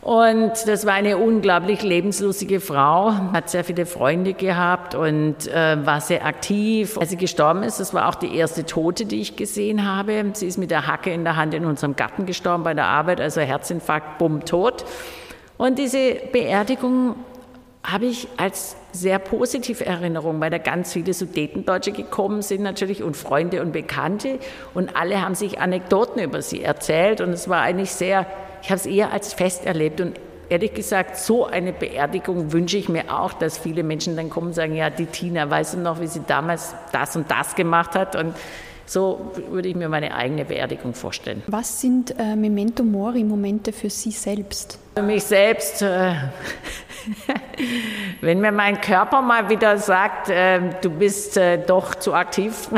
und 0.04 0.52
das 0.68 0.86
war 0.86 0.96
eine 0.96 1.18
unglaublich 1.18 1.82
lebenslustige 1.82 2.60
Frau, 2.60 3.14
hat 3.32 3.50
sehr 3.50 3.64
viele 3.64 3.86
Freunde 3.86 4.34
gehabt 4.34 4.96
und 4.96 5.48
äh, 5.48 5.78
war 5.86 6.02
sehr 6.02 6.26
aktiv. 6.26 6.98
Als 6.98 7.12
sie 7.12 7.16
gestorben 7.16 7.64
ist, 7.64 7.80
das 7.80 7.94
war 7.94 8.10
auch 8.10 8.16
die 8.16 8.36
erste 8.36 8.66
Tote, 8.66 9.06
die 9.06 9.22
ich 9.22 9.38
gesehen 9.38 9.88
habe. 9.88 10.26
Sie 10.34 10.46
ist 10.46 10.58
mit 10.58 10.72
der 10.72 10.88
Hacke 10.88 11.14
in 11.14 11.24
der 11.24 11.38
Hand 11.38 11.54
in 11.54 11.64
unserem 11.64 11.96
Garten 11.96 12.26
gestorben 12.26 12.66
bei 12.66 12.74
der 12.74 12.88
Arbeit, 12.88 13.22
also 13.22 13.40
Herzinfarkt, 13.40 14.18
bumm, 14.18 14.44
tot. 14.44 14.84
Und 15.58 15.80
diese 15.80 16.16
Beerdigung 16.34 17.16
habe 17.82 18.06
ich 18.06 18.28
als 18.36 18.76
sehr 18.92 19.20
positive 19.20 19.86
Erinnerung, 19.86 20.42
weil 20.42 20.50
da 20.50 20.58
ganz 20.58 20.92
viele 20.92 21.14
Sudetendeutsche 21.14 21.94
gekommen 21.94 22.42
sind 22.42 22.62
natürlich 22.62 23.04
und 23.04 23.16
Freunde 23.16 23.62
und 23.62 23.72
Bekannte 23.72 24.40
und 24.74 24.98
alle 24.98 25.22
haben 25.22 25.36
sich 25.36 25.62
Anekdoten 25.62 26.22
über 26.22 26.42
sie 26.42 26.62
erzählt 26.62 27.22
und 27.22 27.30
es 27.30 27.48
war 27.48 27.62
eigentlich 27.62 27.92
sehr, 27.92 28.26
ich 28.64 28.70
habe 28.70 28.80
es 28.80 28.86
eher 28.86 29.12
als 29.12 29.34
Fest 29.34 29.66
erlebt 29.66 30.00
und 30.00 30.18
ehrlich 30.48 30.74
gesagt, 30.74 31.18
so 31.18 31.46
eine 31.46 31.74
Beerdigung 31.74 32.54
wünsche 32.54 32.78
ich 32.78 32.88
mir 32.88 33.14
auch, 33.14 33.34
dass 33.34 33.58
viele 33.58 33.84
Menschen 33.84 34.16
dann 34.16 34.30
kommen 34.30 34.48
und 34.48 34.54
sagen, 34.54 34.74
ja, 34.74 34.90
die 34.90 35.06
Tina, 35.06 35.50
weißt 35.50 35.74
du 35.74 35.80
noch, 35.80 36.00
wie 36.00 36.08
sie 36.08 36.22
damals 36.26 36.74
das 36.94 37.16
und 37.18 37.30
das 37.30 37.56
gemacht 37.56 37.94
hat 37.94 38.16
und 38.16 38.34
so 38.86 39.32
würde 39.50 39.70
ich 39.70 39.76
mir 39.76 39.90
meine 39.90 40.14
eigene 40.14 40.46
Beerdigung 40.46 40.94
vorstellen. 40.94 41.42
Was 41.48 41.82
sind 41.82 42.18
äh, 42.20 42.36
Memento 42.36 42.84
Mori 42.84 43.24
Momente 43.24 43.72
für 43.72 43.90
Sie 43.90 44.12
selbst? 44.12 44.78
Für 44.96 45.04
mich 45.04 45.24
selbst, 45.24 45.82
äh, 45.82 46.14
wenn 48.22 48.42
mir 48.42 48.52
mein 48.52 48.80
Körper 48.80 49.22
mal 49.22 49.50
wieder 49.50 49.78
sagt, 49.78 50.30
äh, 50.30 50.60
du 50.82 50.90
bist 50.90 51.38
äh, 51.38 51.58
doch 51.66 51.96
zu 51.96 52.14
aktiv, 52.14 52.70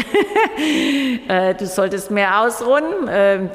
äh, 1.27 1.55
du 1.55 1.65
solltest 1.65 2.11
mehr 2.11 2.41
ausruhen. 2.41 3.49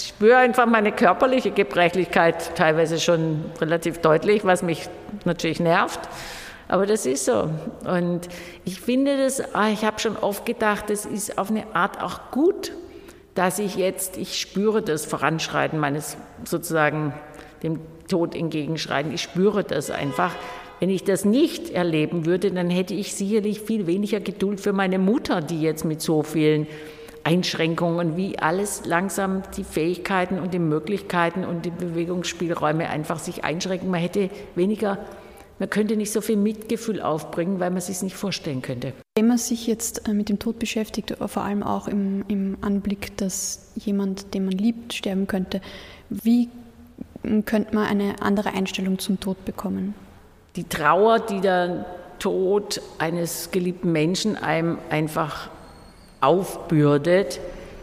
Ich 0.00 0.08
spüre 0.08 0.36
einfach 0.36 0.66
meine 0.66 0.92
körperliche 0.92 1.50
Gebrechlichkeit 1.50 2.54
teilweise 2.54 3.00
schon 3.00 3.44
relativ 3.60 3.98
deutlich, 3.98 4.44
was 4.44 4.62
mich 4.62 4.88
natürlich 5.24 5.58
nervt. 5.58 6.00
Aber 6.68 6.86
das 6.86 7.04
ist 7.04 7.24
so. 7.24 7.50
Und 7.84 8.28
ich 8.64 8.80
finde 8.80 9.16
das, 9.16 9.54
ah, 9.54 9.70
ich 9.70 9.84
habe 9.84 9.98
schon 9.98 10.16
oft 10.16 10.46
gedacht, 10.46 10.84
das 10.88 11.04
ist 11.04 11.36
auf 11.36 11.50
eine 11.50 11.74
Art 11.74 12.00
auch 12.00 12.30
gut, 12.30 12.72
dass 13.34 13.58
ich 13.58 13.74
jetzt, 13.74 14.16
ich 14.18 14.38
spüre 14.38 14.82
das 14.82 15.04
Voranschreiten 15.04 15.78
meines 15.80 16.16
sozusagen 16.44 17.12
dem 17.64 17.80
Tod 18.08 18.36
entgegenschreiten. 18.36 19.12
Ich 19.12 19.22
spüre 19.22 19.64
das 19.64 19.90
einfach. 19.90 20.32
Wenn 20.78 20.90
ich 20.90 21.02
das 21.02 21.24
nicht 21.24 21.70
erleben 21.70 22.24
würde, 22.24 22.52
dann 22.52 22.70
hätte 22.70 22.94
ich 22.94 23.16
sicherlich 23.16 23.60
viel 23.60 23.88
weniger 23.88 24.20
Geduld 24.20 24.60
für 24.60 24.72
meine 24.72 25.00
Mutter, 25.00 25.40
die 25.40 25.60
jetzt 25.60 25.84
mit 25.84 26.00
so 26.00 26.22
vielen 26.22 26.68
Einschränkungen, 27.28 28.16
wie 28.16 28.38
alles 28.38 28.86
langsam 28.86 29.42
die 29.56 29.64
Fähigkeiten 29.64 30.38
und 30.38 30.54
die 30.54 30.58
Möglichkeiten 30.58 31.44
und 31.44 31.66
die 31.66 31.70
Bewegungsspielräume 31.70 32.88
einfach 32.88 33.18
sich 33.18 33.44
einschränken. 33.44 33.90
Man 33.90 34.00
hätte 34.00 34.30
weniger 34.54 34.98
man 35.60 35.68
könnte 35.68 35.96
nicht 35.96 36.12
so 36.12 36.20
viel 36.20 36.36
Mitgefühl 36.36 37.02
aufbringen, 37.02 37.58
weil 37.58 37.70
man 37.70 37.80
sich 37.80 37.96
es 37.96 38.02
nicht 38.02 38.14
vorstellen 38.14 38.62
könnte. 38.62 38.92
Wenn 39.16 39.26
man 39.26 39.38
sich 39.38 39.66
jetzt 39.66 40.08
äh, 40.08 40.12
mit 40.14 40.28
dem 40.28 40.38
Tod 40.38 40.60
beschäftigt, 40.60 41.16
vor 41.26 41.42
allem 41.42 41.64
auch 41.64 41.88
im, 41.88 42.24
im 42.28 42.58
Anblick, 42.60 43.16
dass 43.16 43.72
jemand, 43.74 44.34
den 44.34 44.44
man 44.44 44.54
liebt, 44.54 44.92
sterben 44.92 45.26
könnte, 45.26 45.60
wie 46.10 46.48
könnte 47.44 47.74
man 47.74 47.86
eine 47.88 48.22
andere 48.22 48.50
Einstellung 48.50 49.00
zum 49.00 49.18
Tod 49.18 49.44
bekommen? 49.44 49.94
Die 50.54 50.62
Trauer, 50.62 51.18
die 51.18 51.40
der 51.40 51.86
Tod 52.20 52.80
eines 52.98 53.50
geliebten 53.50 53.90
Menschen 53.90 54.36
einem 54.36 54.78
einfach 54.90 55.50
aufbürdet, 56.20 57.40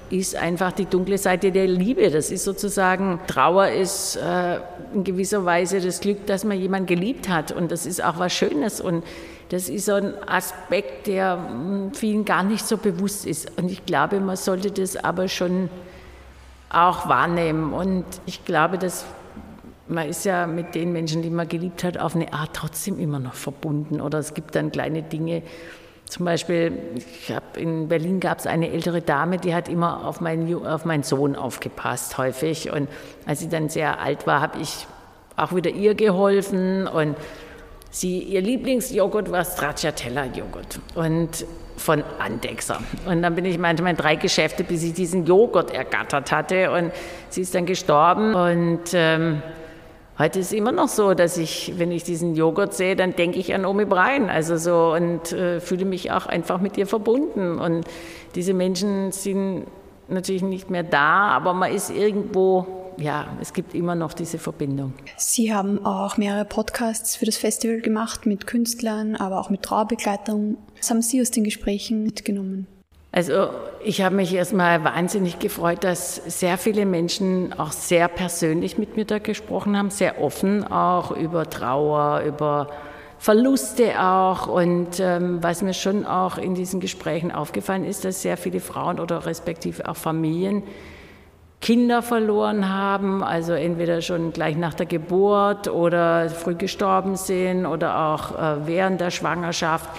ist 0.09 0.35
einfach 0.35 0.71
die 0.71 0.85
dunkle 0.85 1.17
Seite 1.17 1.51
der 1.51 1.67
Liebe. 1.67 2.09
Das 2.11 2.31
ist 2.31 2.43
sozusagen, 2.43 3.19
Trauer 3.27 3.69
ist 3.69 4.17
äh, 4.17 4.59
in 4.93 5.03
gewisser 5.03 5.45
Weise 5.45 5.81
das 5.81 5.99
Glück, 5.99 6.25
dass 6.27 6.43
man 6.43 6.59
jemanden 6.59 6.87
geliebt 6.87 7.27
hat. 7.27 7.51
Und 7.51 7.71
das 7.71 7.85
ist 7.85 8.03
auch 8.03 8.19
was 8.19 8.33
Schönes. 8.33 8.79
Und 8.79 9.03
das 9.49 9.67
ist 9.69 9.85
so 9.85 9.93
ein 9.93 10.13
Aspekt, 10.27 11.07
der 11.07 11.37
hm, 11.37 11.93
vielen 11.93 12.23
gar 12.23 12.43
nicht 12.43 12.65
so 12.65 12.77
bewusst 12.77 13.25
ist. 13.25 13.57
Und 13.57 13.71
ich 13.71 13.85
glaube, 13.85 14.19
man 14.19 14.35
sollte 14.35 14.71
das 14.71 14.95
aber 14.95 15.27
schon 15.27 15.69
auch 16.69 17.07
wahrnehmen. 17.09 17.73
Und 17.73 18.05
ich 18.25 18.45
glaube, 18.45 18.77
dass 18.77 19.05
man 19.87 20.07
ist 20.09 20.25
ja 20.25 20.47
mit 20.47 20.73
den 20.73 20.91
Menschen, 20.93 21.21
die 21.21 21.29
man 21.29 21.47
geliebt 21.47 21.83
hat, 21.83 21.97
auf 21.97 22.15
eine 22.15 22.33
Art 22.33 22.51
trotzdem 22.53 22.99
immer 22.99 23.19
noch 23.19 23.35
verbunden. 23.35 24.01
Oder 24.01 24.19
es 24.19 24.33
gibt 24.33 24.55
dann 24.55 24.71
kleine 24.71 25.03
Dinge, 25.03 25.43
zum 26.07 26.25
Beispiel, 26.25 26.71
ich 26.95 27.33
hab, 27.33 27.57
in 27.57 27.87
Berlin 27.87 28.19
gab 28.19 28.39
es 28.39 28.47
eine 28.47 28.71
ältere 28.71 29.01
Dame, 29.01 29.37
die 29.37 29.53
hat 29.53 29.67
immer 29.67 30.05
auf 30.05 30.21
meinen, 30.21 30.65
auf 30.65 30.85
meinen 30.85 31.03
Sohn 31.03 31.35
aufgepasst, 31.35 32.17
häufig. 32.17 32.71
Und 32.71 32.87
als 33.25 33.39
sie 33.39 33.49
dann 33.49 33.69
sehr 33.69 33.99
alt 33.99 34.27
war, 34.27 34.39
habe 34.39 34.59
ich 34.59 34.87
auch 35.35 35.53
wieder 35.53 35.71
ihr 35.71 35.95
geholfen. 35.95 36.87
Und 36.87 37.15
sie, 37.89 38.19
ihr 38.19 38.41
Lieblingsjoghurt 38.41 39.31
war 39.31 39.43
Stracciatella-Joghurt. 39.43 40.79
Und 40.93 41.45
von 41.77 42.03
Andexer. 42.19 42.79
Und 43.05 43.21
dann 43.21 43.35
bin 43.35 43.43
ich 43.43 43.57
manchmal 43.57 43.91
in 43.91 43.97
drei 43.97 44.15
Geschäfte, 44.15 44.63
bis 44.63 44.83
ich 44.83 44.93
diesen 44.93 45.25
Joghurt 45.25 45.73
ergattert 45.73 46.31
hatte. 46.31 46.71
Und 46.71 46.91
sie 47.29 47.41
ist 47.41 47.53
dann 47.53 47.65
gestorben. 47.65 48.33
Und 48.33 48.93
ähm, 48.93 49.41
Heute 50.17 50.39
ist 50.39 50.47
es 50.47 50.53
immer 50.53 50.71
noch 50.71 50.87
so, 50.87 51.13
dass 51.13 51.37
ich, 51.37 51.73
wenn 51.75 51.91
ich 51.91 52.03
diesen 52.03 52.35
Joghurt 52.35 52.73
sehe, 52.73 52.95
dann 52.95 53.17
denke 53.17 53.37
ich 53.37 53.53
an 53.53 53.65
Omi 53.65 53.83
Brein, 53.83 54.29
also 54.29 54.55
so 54.55 54.93
und 54.93 55.33
äh, 55.33 55.59
fühle 55.59 55.83
mich 55.83 56.11
auch 56.11 56.25
einfach 56.25 56.61
mit 56.61 56.77
ihr 56.77 56.87
verbunden. 56.87 57.59
Und 57.59 57.85
diese 58.33 58.53
Menschen 58.53 59.11
sind 59.11 59.65
natürlich 60.07 60.41
nicht 60.41 60.69
mehr 60.69 60.83
da, 60.83 61.27
aber 61.29 61.53
man 61.53 61.73
ist 61.73 61.89
irgendwo, 61.89 62.65
ja, 62.95 63.27
es 63.41 63.51
gibt 63.51 63.75
immer 63.75 63.95
noch 63.95 64.13
diese 64.13 64.37
Verbindung. 64.37 64.93
Sie 65.17 65.53
haben 65.53 65.85
auch 65.85 66.15
mehrere 66.15 66.45
Podcasts 66.45 67.17
für 67.17 67.25
das 67.25 67.35
Festival 67.35 67.81
gemacht 67.81 68.25
mit 68.25 68.47
Künstlern, 68.47 69.17
aber 69.17 69.41
auch 69.41 69.49
mit 69.49 69.63
Trauerbegleitung. 69.63 70.57
Was 70.77 70.89
haben 70.91 71.01
Sie 71.01 71.19
aus 71.19 71.31
den 71.31 71.43
Gesprächen 71.43 72.03
mitgenommen? 72.03 72.67
Also 73.15 73.47
ich 73.81 74.01
habe 74.01 74.13
mich 74.13 74.33
erstmal 74.33 74.83
wahnsinnig 74.83 75.39
gefreut, 75.39 75.85
dass 75.85 76.15
sehr 76.15 76.57
viele 76.57 76.85
Menschen 76.85 77.57
auch 77.57 77.71
sehr 77.71 78.09
persönlich 78.09 78.77
mit 78.77 78.97
mir 78.97 79.05
da 79.05 79.19
gesprochen 79.19 79.77
haben, 79.77 79.89
sehr 79.89 80.21
offen 80.21 80.69
auch 80.69 81.11
über 81.11 81.49
Trauer, 81.49 82.23
über 82.27 82.67
Verluste 83.17 84.01
auch. 84.01 84.47
Und 84.47 84.99
ähm, 84.99 85.41
was 85.41 85.61
mir 85.61 85.73
schon 85.73 86.05
auch 86.05 86.37
in 86.37 86.55
diesen 86.55 86.81
Gesprächen 86.81 87.31
aufgefallen 87.31 87.85
ist, 87.85 88.03
dass 88.03 88.21
sehr 88.21 88.35
viele 88.35 88.59
Frauen 88.59 88.99
oder 88.99 89.25
respektive 89.25 89.87
auch 89.87 89.95
Familien 89.95 90.61
Kinder 91.61 92.01
verloren 92.01 92.67
haben, 92.67 93.23
also 93.23 93.53
entweder 93.53 94.01
schon 94.01 94.33
gleich 94.33 94.57
nach 94.57 94.73
der 94.73 94.87
Geburt 94.87 95.69
oder 95.69 96.29
früh 96.29 96.55
gestorben 96.55 97.15
sind 97.15 97.65
oder 97.65 97.97
auch 97.97 98.37
äh, 98.37 98.67
während 98.67 98.99
der 98.99 99.09
Schwangerschaft. 99.09 99.89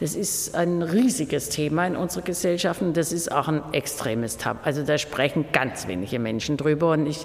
Das 0.00 0.16
ist 0.16 0.56
ein 0.56 0.82
riesiges 0.82 1.50
Thema 1.50 1.86
in 1.86 1.94
unserer 1.94 2.24
Gesellschaft 2.24 2.82
und 2.82 2.96
das 2.96 3.12
ist 3.12 3.30
auch 3.30 3.46
ein 3.46 3.62
extremes 3.72 4.36
Tab. 4.36 4.66
Also 4.66 4.82
da 4.82 4.98
sprechen 4.98 5.46
ganz 5.52 5.86
wenige 5.86 6.18
Menschen 6.18 6.56
drüber 6.56 6.90
und 6.90 7.06
ich 7.06 7.24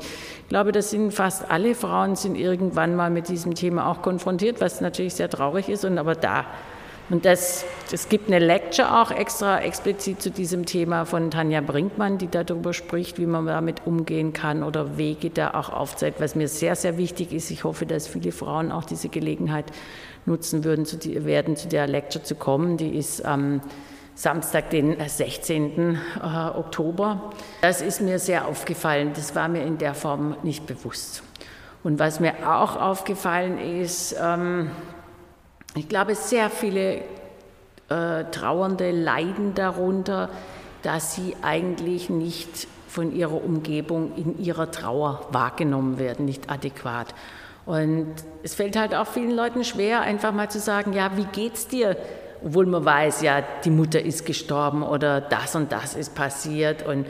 glaube, 0.49 0.71
das 0.71 0.91
sind 0.91 1.11
fast 1.11 1.49
alle 1.49 1.73
Frauen 1.73 2.15
sind 2.15 2.35
irgendwann 2.35 2.95
mal 2.95 3.09
mit 3.09 3.27
diesem 3.27 3.55
Thema 3.55 3.87
auch 3.87 4.03
konfrontiert, 4.03 4.61
was 4.61 4.81
natürlich 4.81 5.15
sehr 5.15 5.29
traurig 5.29 5.67
ist 5.67 5.83
und 5.83 5.97
aber 5.97 6.13
da 6.13 6.45
und 7.09 7.25
das, 7.25 7.65
es 7.91 8.07
gibt 8.07 8.27
eine 8.27 8.37
Lecture 8.37 9.01
auch 9.01 9.09
extra 9.09 9.59
explizit 9.61 10.21
zu 10.21 10.29
diesem 10.29 10.67
Thema 10.67 11.05
von 11.05 11.31
Tanja 11.31 11.59
Brinkmann, 11.59 12.19
die 12.19 12.27
darüber 12.27 12.71
spricht, 12.71 13.17
wie 13.17 13.25
man 13.25 13.47
damit 13.47 13.87
umgehen 13.87 14.31
kann 14.31 14.61
oder 14.61 14.97
Wege 14.99 15.31
da 15.31 15.55
auch 15.55 15.69
aufzeigt, 15.69 16.21
was 16.21 16.35
mir 16.35 16.47
sehr, 16.47 16.75
sehr 16.75 16.99
wichtig 16.99 17.33
ist. 17.33 17.49
Ich 17.49 17.63
hoffe, 17.63 17.87
dass 17.87 18.07
viele 18.07 18.31
Frauen 18.31 18.71
auch 18.71 18.83
diese 18.83 19.09
Gelegenheit 19.09 19.65
nutzen 20.25 20.63
würden, 20.63 20.85
zu 20.85 20.97
die, 20.97 21.25
werden, 21.25 21.55
zu 21.55 21.67
der 21.67 21.87
Lecture 21.87 22.23
zu 22.23 22.35
kommen. 22.35 22.77
Die 22.77 22.95
ist 22.95 23.25
am 23.25 23.61
Samstag, 24.15 24.69
den 24.69 24.97
16. 24.99 25.95
Äh, 25.95 25.97
Oktober. 26.57 27.31
Das 27.61 27.81
ist 27.81 28.01
mir 28.01 28.19
sehr 28.19 28.47
aufgefallen. 28.47 29.11
Das 29.15 29.33
war 29.35 29.47
mir 29.47 29.63
in 29.63 29.77
der 29.77 29.93
Form 29.93 30.35
nicht 30.43 30.67
bewusst. 30.67 31.23
Und 31.83 31.99
was 31.99 32.19
mir 32.19 32.33
auch 32.45 32.75
aufgefallen 32.75 33.57
ist, 33.57 34.15
ähm, 34.21 34.71
ich 35.75 35.87
glaube, 35.87 36.15
sehr 36.15 36.49
viele 36.49 37.01
äh, 37.89 38.25
Trauernde 38.31 38.91
leiden 38.91 39.55
darunter, 39.55 40.29
dass 40.81 41.15
sie 41.15 41.35
eigentlich 41.41 42.09
nicht 42.09 42.67
von 42.87 43.15
ihrer 43.15 43.43
Umgebung 43.43 44.15
in 44.15 44.39
ihrer 44.39 44.71
Trauer 44.71 45.27
wahrgenommen 45.31 45.99
werden, 45.99 46.25
nicht 46.25 46.49
adäquat. 46.49 47.07
Und 47.69 48.07
es 48.41 48.55
fällt 48.55 48.75
halt 48.75 48.95
auch 48.95 49.05
vielen 49.05 49.29
Leuten 49.29 49.63
schwer, 49.63 50.01
einfach 50.01 50.31
mal 50.31 50.49
zu 50.49 50.59
sagen, 50.59 50.91
ja, 50.93 51.15
wie 51.17 51.25
geht's 51.25 51.67
dir? 51.67 51.97
Obwohl 52.43 52.65
man 52.65 52.83
weiß, 52.83 53.21
ja, 53.21 53.43
die 53.63 53.69
Mutter 53.69 54.01
ist 54.01 54.25
gestorben 54.25 54.81
oder 54.81 55.21
das 55.21 55.55
und 55.55 55.71
das 55.71 55.93
ist 55.93 56.15
passiert. 56.15 56.83
Und 56.87 57.05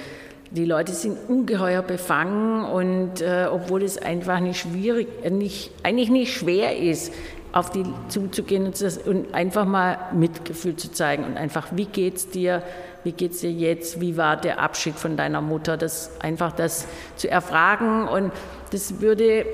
die 0.51 0.65
Leute 0.65 0.91
sind 0.91 1.17
ungeheuer 1.29 1.81
befangen 1.81 2.65
und 2.65 3.21
äh, 3.21 3.47
obwohl 3.49 3.83
es 3.83 3.97
einfach 3.97 4.41
nicht 4.41 4.59
schwierig, 4.59 5.07
äh, 5.23 5.29
nicht, 5.29 5.71
eigentlich 5.83 6.09
nicht 6.09 6.33
schwer 6.33 6.75
ist, 6.75 7.13
auf 7.53 7.69
die 7.69 7.85
zuzugehen 8.09 8.65
und, 8.65 8.81
das, 8.81 8.97
und, 8.97 9.33
einfach 9.33 9.63
mal 9.63 9.97
Mitgefühl 10.11 10.75
zu 10.75 10.91
zeigen 10.91 11.23
und 11.23 11.37
einfach, 11.37 11.69
wie 11.71 11.85
geht's 11.85 12.31
dir, 12.31 12.63
wie 13.05 13.13
geht's 13.13 13.39
dir 13.39 13.51
jetzt, 13.51 14.01
wie 14.01 14.17
war 14.17 14.35
der 14.35 14.59
Abschied 14.59 14.95
von 14.95 15.15
deiner 15.15 15.39
Mutter, 15.39 15.77
das 15.77 16.11
einfach 16.19 16.51
das 16.51 16.85
zu 17.15 17.31
erfragen 17.31 18.09
und 18.09 18.33
das 18.71 18.99
würde 18.99 19.45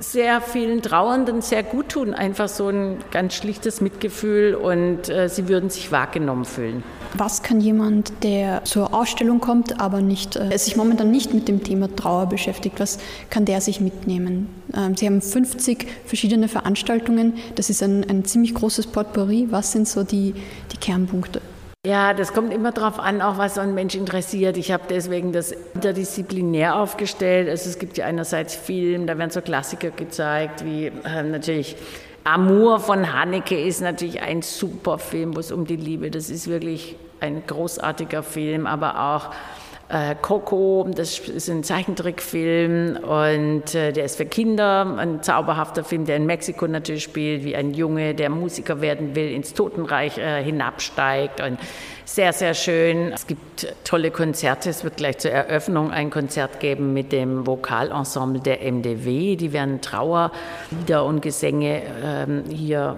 sehr 0.00 0.40
vielen 0.40 0.82
Trauernden 0.82 1.42
sehr 1.42 1.62
gut 1.62 1.90
tun. 1.90 2.14
Einfach 2.14 2.48
so 2.48 2.68
ein 2.68 2.98
ganz 3.10 3.34
schlichtes 3.34 3.80
Mitgefühl 3.80 4.54
und 4.54 5.08
äh, 5.08 5.28
sie 5.28 5.48
würden 5.48 5.70
sich 5.70 5.90
wahrgenommen 5.92 6.44
fühlen. 6.44 6.82
Was 7.14 7.42
kann 7.42 7.60
jemand, 7.60 8.12
der 8.22 8.64
zur 8.64 8.94
Ausstellung 8.94 9.40
kommt, 9.40 9.80
aber 9.80 10.00
nicht, 10.00 10.36
äh, 10.36 10.56
sich 10.58 10.76
momentan 10.76 11.10
nicht 11.10 11.32
mit 11.32 11.48
dem 11.48 11.64
Thema 11.64 11.94
Trauer 11.94 12.26
beschäftigt, 12.26 12.80
was 12.80 12.98
kann 13.30 13.44
der 13.44 13.60
sich 13.60 13.80
mitnehmen? 13.80 14.48
Ähm, 14.74 14.96
Sie 14.96 15.06
haben 15.06 15.22
50 15.22 15.86
verschiedene 16.04 16.48
Veranstaltungen. 16.48 17.34
Das 17.54 17.70
ist 17.70 17.82
ein, 17.82 18.08
ein 18.08 18.24
ziemlich 18.24 18.54
großes 18.54 18.88
Potpourri. 18.88 19.48
Was 19.50 19.72
sind 19.72 19.88
so 19.88 20.04
die, 20.04 20.34
die 20.72 20.76
Kernpunkte? 20.76 21.40
Ja, 21.88 22.12
das 22.12 22.34
kommt 22.34 22.52
immer 22.52 22.70
darauf 22.70 23.00
an, 23.00 23.22
auch 23.22 23.38
was 23.38 23.54
so 23.54 23.62
ein 23.62 23.72
Mensch 23.72 23.94
interessiert. 23.94 24.58
Ich 24.58 24.72
habe 24.72 24.82
deswegen 24.90 25.32
das 25.32 25.52
interdisziplinär 25.52 26.76
aufgestellt. 26.76 27.48
Also 27.48 27.70
es 27.70 27.78
gibt 27.78 27.96
ja 27.96 28.04
einerseits 28.04 28.54
Film, 28.54 29.06
da 29.06 29.16
werden 29.16 29.30
so 29.30 29.40
Klassiker 29.40 29.90
gezeigt, 29.90 30.66
wie 30.66 30.88
äh, 30.88 31.22
natürlich 31.22 31.76
Amour 32.24 32.80
von 32.80 33.14
Haneke 33.14 33.58
ist 33.58 33.80
natürlich 33.80 34.20
ein 34.20 34.42
super 34.42 34.98
Film, 34.98 35.34
wo 35.34 35.40
es 35.40 35.50
um 35.50 35.66
die 35.66 35.76
Liebe, 35.76 36.10
das 36.10 36.28
ist 36.28 36.46
wirklich 36.46 36.96
ein 37.20 37.42
großartiger 37.46 38.22
Film, 38.22 38.66
aber 38.66 39.00
auch 39.00 39.30
Coco, 40.20 40.86
das 40.94 41.18
ist 41.18 41.48
ein 41.48 41.64
Zeichentrickfilm 41.64 42.98
und 42.98 43.74
äh, 43.74 43.90
der 43.90 44.04
ist 44.04 44.16
für 44.16 44.26
Kinder 44.26 44.98
ein 44.98 45.22
zauberhafter 45.22 45.82
Film, 45.82 46.04
der 46.04 46.16
in 46.16 46.26
Mexiko 46.26 46.66
natürlich 46.66 47.04
spielt, 47.04 47.42
wie 47.42 47.56
ein 47.56 47.72
Junge, 47.72 48.14
der 48.14 48.28
Musiker 48.28 48.82
werden 48.82 49.14
will, 49.14 49.32
ins 49.32 49.54
Totenreich 49.54 50.18
äh, 50.18 50.44
hinabsteigt 50.44 51.40
und 51.40 51.58
sehr, 52.04 52.34
sehr 52.34 52.52
schön. 52.52 53.12
Es 53.12 53.26
gibt 53.26 53.74
tolle 53.84 54.10
Konzerte. 54.10 54.68
Es 54.68 54.84
wird 54.84 54.98
gleich 54.98 55.18
zur 55.18 55.30
Eröffnung 55.30 55.90
ein 55.90 56.10
Konzert 56.10 56.60
geben 56.60 56.92
mit 56.92 57.10
dem 57.10 57.46
Vokalensemble 57.46 58.42
der 58.42 58.60
MDW. 58.70 59.36
Die 59.36 59.54
werden 59.54 59.80
Trauerlieder 59.80 61.04
und 61.04 61.22
Gesänge 61.22 61.82
ähm, 62.04 62.44
hier 62.50 62.96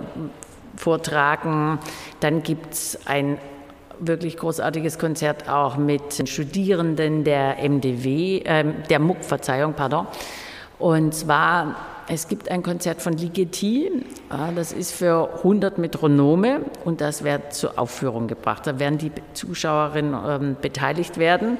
vortragen. 0.76 1.78
Dann 2.18 2.42
gibt 2.42 2.72
es 2.72 2.98
ein 3.04 3.38
wirklich 4.00 4.36
großartiges 4.36 4.98
Konzert 4.98 5.48
auch 5.48 5.76
mit 5.76 6.28
Studierenden 6.28 7.24
der 7.24 7.56
MDW, 7.62 8.38
äh, 8.38 8.64
der 8.88 8.98
MUC, 8.98 9.24
Verzeihung, 9.24 9.74
pardon. 9.74 10.06
Und 10.78 11.14
zwar, 11.14 11.76
es 12.08 12.26
gibt 12.26 12.50
ein 12.50 12.62
Konzert 12.62 13.02
von 13.02 13.12
Ligeti, 13.12 13.90
das 14.56 14.72
ist 14.72 14.92
für 14.92 15.28
100 15.38 15.76
Metronome 15.76 16.62
und 16.86 17.02
das 17.02 17.22
wird 17.22 17.52
zur 17.52 17.78
Aufführung 17.78 18.28
gebracht. 18.28 18.66
Da 18.66 18.78
werden 18.78 18.96
die 18.96 19.12
Zuschauerinnen 19.34 20.16
ähm, 20.26 20.56
beteiligt 20.60 21.18
werden. 21.18 21.58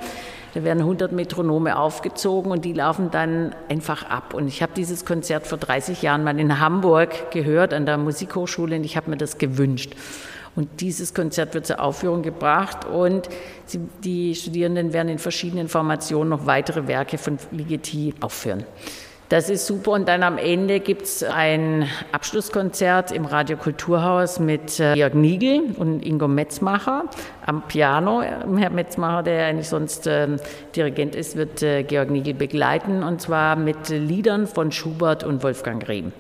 Da 0.55 0.65
werden 0.65 0.81
100 0.81 1.13
Metronome 1.13 1.79
aufgezogen 1.79 2.51
und 2.51 2.65
die 2.65 2.73
laufen 2.73 3.11
dann 3.11 3.55
einfach 3.69 4.09
ab. 4.09 4.35
Und 4.35 4.49
ich 4.49 4.63
habe 4.63 4.73
dieses 4.75 5.05
Konzert 5.05 5.47
vor 5.47 5.59
30 5.59 6.03
Jahren 6.03 6.25
mal 6.25 6.41
in 6.41 6.59
Hamburg 6.59 7.31
gehört 7.31 7.73
an 7.73 7.87
der 7.87 7.99
Musikhochschule 7.99 8.77
und 8.77 8.85
ich 8.85 8.97
habe 8.97 9.11
mir 9.11 9.17
das 9.17 9.39
gewünscht. 9.39 9.95
Und 10.57 10.81
dieses 10.81 11.15
Konzert 11.15 11.55
wird 11.55 11.67
zur 11.67 11.81
Aufführung 11.81 12.23
gebracht 12.23 12.85
und 12.85 13.29
sie, 13.67 13.81
die 14.03 14.35
Studierenden 14.35 14.93
werden 14.93 15.09
in 15.09 15.19
verschiedenen 15.19 15.69
Formationen 15.69 16.29
noch 16.29 16.47
weitere 16.47 16.89
Werke 16.89 17.19
von 17.19 17.39
Ligeti 17.53 18.15
aufführen. 18.21 18.65
Das 19.31 19.49
ist 19.49 19.65
super. 19.69 19.93
Und 19.93 20.09
dann 20.09 20.25
am 20.25 20.39
Ende 20.39 20.81
gibt 20.81 21.03
es 21.03 21.23
ein 21.23 21.89
Abschlusskonzert 22.11 23.13
im 23.13 23.27
Radio 23.27 23.57
Kulturhaus 23.57 24.41
mit 24.41 24.81
äh, 24.81 24.95
Jörg 24.95 25.15
Niegel 25.15 25.63
und 25.77 26.05
Ingo 26.05 26.27
Metzmacher 26.27 27.05
am 27.47 27.63
Piano. 27.69 28.23
Herr 28.23 28.71
Metzmacher, 28.71 29.23
der 29.23 29.47
eigentlich 29.47 29.69
sonst 29.69 30.09
äh, 30.09 30.37
Dirigent 30.75 31.15
ist, 31.15 31.37
wird 31.37 31.63
äh, 31.63 31.85
Georg 31.85 32.11
Niegel 32.11 32.35
begleiten 32.35 33.05
und 33.05 33.21
zwar 33.21 33.55
mit 33.55 33.89
Liedern 33.89 34.49
von 34.49 34.73
Schubert 34.73 35.23
und 35.23 35.45
Wolfgang 35.45 35.87
Rehm. 35.87 36.11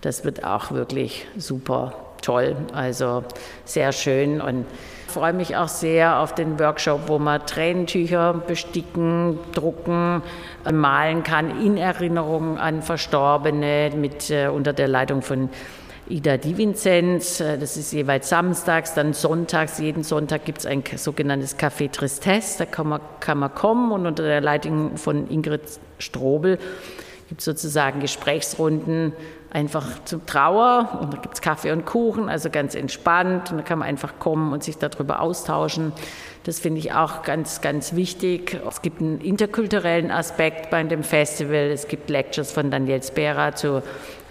Das 0.00 0.24
wird 0.24 0.42
auch 0.42 0.72
wirklich 0.72 1.28
super 1.36 1.94
toll, 2.20 2.56
also 2.72 3.24
sehr 3.64 3.92
schön 3.92 4.40
und 4.40 4.66
ich 5.10 5.14
freue 5.14 5.32
mich 5.32 5.56
auch 5.56 5.66
sehr 5.66 6.20
auf 6.20 6.36
den 6.36 6.60
Workshop, 6.60 7.08
wo 7.08 7.18
man 7.18 7.44
Tränentücher 7.44 8.32
besticken, 8.32 9.40
drucken, 9.52 10.22
äh, 10.64 10.70
malen 10.70 11.24
kann 11.24 11.60
in 11.60 11.76
Erinnerung 11.76 12.58
an 12.58 12.80
Verstorbene 12.80 13.90
mit 13.96 14.30
äh, 14.30 14.46
unter 14.46 14.72
der 14.72 14.86
Leitung 14.86 15.22
von 15.22 15.48
Ida 16.08 16.36
Divinzenz. 16.36 17.40
Äh, 17.40 17.58
das 17.58 17.76
ist 17.76 17.92
jeweils 17.92 18.28
samstags, 18.28 18.94
dann 18.94 19.12
sonntags. 19.12 19.80
Jeden 19.80 20.04
Sonntag 20.04 20.44
gibt 20.44 20.58
es 20.58 20.66
ein 20.66 20.84
sogenanntes 20.94 21.58
Café 21.58 21.90
Tristesse. 21.90 22.58
Da 22.58 22.66
kann 22.66 22.88
man, 22.88 23.00
kann 23.18 23.38
man 23.38 23.52
kommen 23.52 23.90
und 23.90 24.06
unter 24.06 24.22
der 24.22 24.40
Leitung 24.40 24.96
von 24.96 25.28
Ingrid 25.28 25.62
Strobel 25.98 26.58
gibt 27.28 27.40
es 27.40 27.44
sozusagen 27.44 27.98
Gesprächsrunden 27.98 29.12
einfach 29.50 29.86
zur 30.04 30.24
Trauer 30.24 30.98
und 31.00 31.12
da 31.12 31.18
gibt 31.18 31.34
es 31.34 31.40
Kaffee 31.40 31.72
und 31.72 31.84
Kuchen, 31.84 32.28
also 32.28 32.50
ganz 32.50 32.74
entspannt 32.74 33.50
und 33.50 33.58
da 33.58 33.62
kann 33.62 33.80
man 33.80 33.88
einfach 33.88 34.18
kommen 34.18 34.52
und 34.52 34.62
sich 34.62 34.78
darüber 34.78 35.20
austauschen. 35.20 35.92
Das 36.44 36.58
finde 36.58 36.78
ich 36.78 36.92
auch 36.92 37.22
ganz, 37.22 37.60
ganz 37.60 37.94
wichtig. 37.94 38.58
Es 38.66 38.80
gibt 38.80 39.00
einen 39.02 39.20
interkulturellen 39.20 40.10
Aspekt 40.10 40.70
bei 40.70 40.82
dem 40.82 41.02
Festival. 41.02 41.70
Es 41.70 41.86
gibt 41.86 42.08
Lectures 42.08 42.50
von 42.50 42.70
Daniel 42.70 43.02
Spera 43.02 43.54
zu 43.54 43.82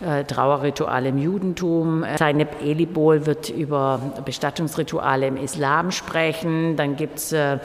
äh, 0.02 0.24
Trauerrituale 0.24 1.10
im 1.10 1.20
Judentum. 1.20 2.04
Zeynep 2.18 2.64
Elibol 2.64 3.28
wird 3.28 3.52
über 3.52 4.02
Bestattungsrituale 4.26 5.28
im 5.28 5.38
Islam 5.38 5.92
sprechen. 5.92 6.76
Dann 6.78 6.96
gibt 6.96 7.20
es 7.20 7.32
äh, 7.32 7.60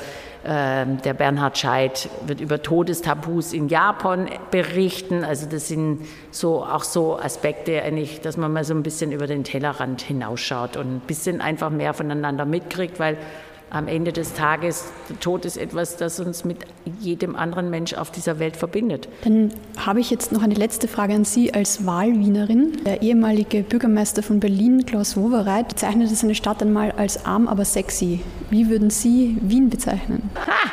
ähm, 0.46 1.00
der 1.00 1.14
Bernhard 1.14 1.56
Scheid 1.56 2.10
wird 2.26 2.38
über 2.38 2.60
Todestabus 2.60 3.54
in 3.54 3.68
Japan 3.68 4.28
berichten. 4.50 5.24
Also 5.24 5.46
das 5.48 5.68
sind 5.68 6.06
so 6.30 6.62
auch 6.62 6.84
so 6.84 7.18
Aspekte, 7.18 7.82
eigentlich, 7.82 8.20
dass 8.20 8.36
man 8.36 8.52
mal 8.52 8.64
so 8.64 8.74
ein 8.74 8.82
bisschen 8.82 9.10
über 9.10 9.26
den 9.26 9.42
Tellerrand 9.44 10.02
hinausschaut 10.02 10.76
und 10.76 10.96
ein 10.96 11.00
bisschen 11.00 11.40
einfach 11.40 11.70
mehr 11.70 11.94
voneinander 11.94 12.44
mitkriegt, 12.44 13.00
weil 13.00 13.16
am 13.70 13.88
Ende 13.88 14.12
des 14.12 14.34
Tages, 14.34 14.92
der 15.08 15.18
Tod 15.20 15.44
ist 15.44 15.56
etwas, 15.56 15.96
das 15.96 16.20
uns 16.20 16.44
mit 16.44 16.58
jedem 17.00 17.34
anderen 17.34 17.70
Mensch 17.70 17.94
auf 17.94 18.10
dieser 18.10 18.38
Welt 18.38 18.56
verbindet. 18.56 19.08
Dann 19.24 19.52
habe 19.76 20.00
ich 20.00 20.10
jetzt 20.10 20.32
noch 20.32 20.42
eine 20.42 20.54
letzte 20.54 20.86
Frage 20.86 21.14
an 21.14 21.24
Sie 21.24 21.52
als 21.52 21.84
Wahlwienerin. 21.84 22.84
Der 22.84 23.02
ehemalige 23.02 23.62
Bürgermeister 23.62 24.22
von 24.22 24.40
Berlin, 24.40 24.86
Klaus 24.86 25.16
Wowereit, 25.16 25.68
bezeichnete 25.68 26.14
seine 26.14 26.34
Stadt 26.34 26.62
einmal 26.62 26.92
als 26.92 27.26
arm, 27.26 27.48
aber 27.48 27.64
sexy. 27.64 28.20
Wie 28.50 28.68
würden 28.68 28.90
Sie 28.90 29.38
Wien 29.40 29.70
bezeichnen? 29.70 30.30
Ha! 30.46 30.70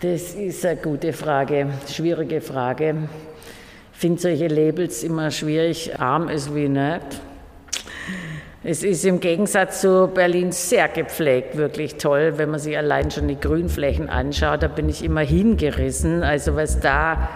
Das 0.00 0.34
ist 0.34 0.64
eine 0.64 0.80
gute 0.80 1.12
Frage, 1.12 1.70
schwierige 1.90 2.40
Frage. 2.40 3.08
Ich 3.92 3.98
finde 3.98 4.20
solche 4.20 4.46
Labels 4.46 5.02
immer 5.02 5.32
schwierig. 5.32 5.98
Arm 5.98 6.28
ist 6.28 6.54
wie 6.54 6.68
nicht. 6.68 7.20
Es 8.70 8.82
ist 8.82 9.06
im 9.06 9.18
Gegensatz 9.18 9.80
zu 9.80 10.08
Berlin 10.08 10.52
sehr 10.52 10.88
gepflegt, 10.88 11.56
wirklich 11.56 11.94
toll, 11.94 12.34
wenn 12.36 12.50
man 12.50 12.60
sich 12.60 12.76
allein 12.76 13.10
schon 13.10 13.26
die 13.26 13.40
Grünflächen 13.40 14.10
anschaut. 14.10 14.62
Da 14.62 14.68
bin 14.68 14.90
ich 14.90 15.02
immer 15.02 15.22
hingerissen. 15.22 16.22
Also 16.22 16.54
was 16.54 16.78
da, 16.78 17.30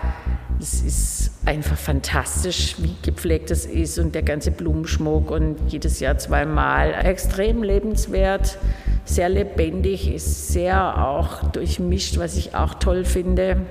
es 0.60 0.82
ist 0.82 1.30
einfach 1.46 1.78
fantastisch, 1.78 2.76
wie 2.80 2.94
gepflegt 3.00 3.50
es 3.50 3.64
ist 3.64 3.98
und 3.98 4.14
der 4.14 4.24
ganze 4.24 4.50
Blumenschmuck 4.50 5.30
und 5.30 5.56
jedes 5.68 6.00
Jahr 6.00 6.18
zweimal. 6.18 6.92
Extrem 7.02 7.62
lebenswert, 7.62 8.58
sehr 9.06 9.30
lebendig, 9.30 10.14
ist 10.14 10.48
sehr 10.48 11.02
auch 11.02 11.50
durchmischt, 11.50 12.18
was 12.18 12.36
ich 12.36 12.54
auch 12.54 12.74
toll 12.74 13.06
finde. 13.06 13.62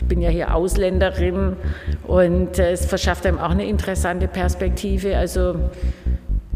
Ich 0.00 0.06
bin 0.08 0.22
ja 0.22 0.30
hier 0.30 0.54
Ausländerin 0.54 1.56
und 2.04 2.58
äh, 2.58 2.72
es 2.72 2.86
verschafft 2.86 3.26
einem 3.26 3.38
auch 3.38 3.50
eine 3.50 3.66
interessante 3.66 4.28
Perspektive. 4.28 5.18
Also 5.18 5.56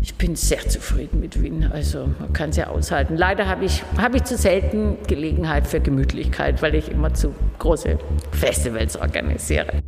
ich 0.07 0.15
bin 0.15 0.37
sehr 0.37 0.61
zufrieden 0.69 1.19
mit 1.19 1.43
Wien. 1.43 1.69
Also 1.73 2.09
man 2.21 2.33
kann 2.33 2.51
es 2.51 2.57
ja 2.57 2.69
aushalten. 2.69 3.17
Leider 3.17 3.49
habe 3.49 3.65
ich, 3.65 3.83
hab 3.99 4.15
ich 4.15 4.23
zu 4.23 4.37
selten 4.37 4.99
Gelegenheit 5.09 5.67
für 5.67 5.81
Gemütlichkeit, 5.81 6.63
weil 6.63 6.77
ich 6.77 6.93
immer 6.93 7.13
zu 7.13 7.35
große 7.59 7.99
Festivals 8.31 8.97
organisiere. 8.97 9.83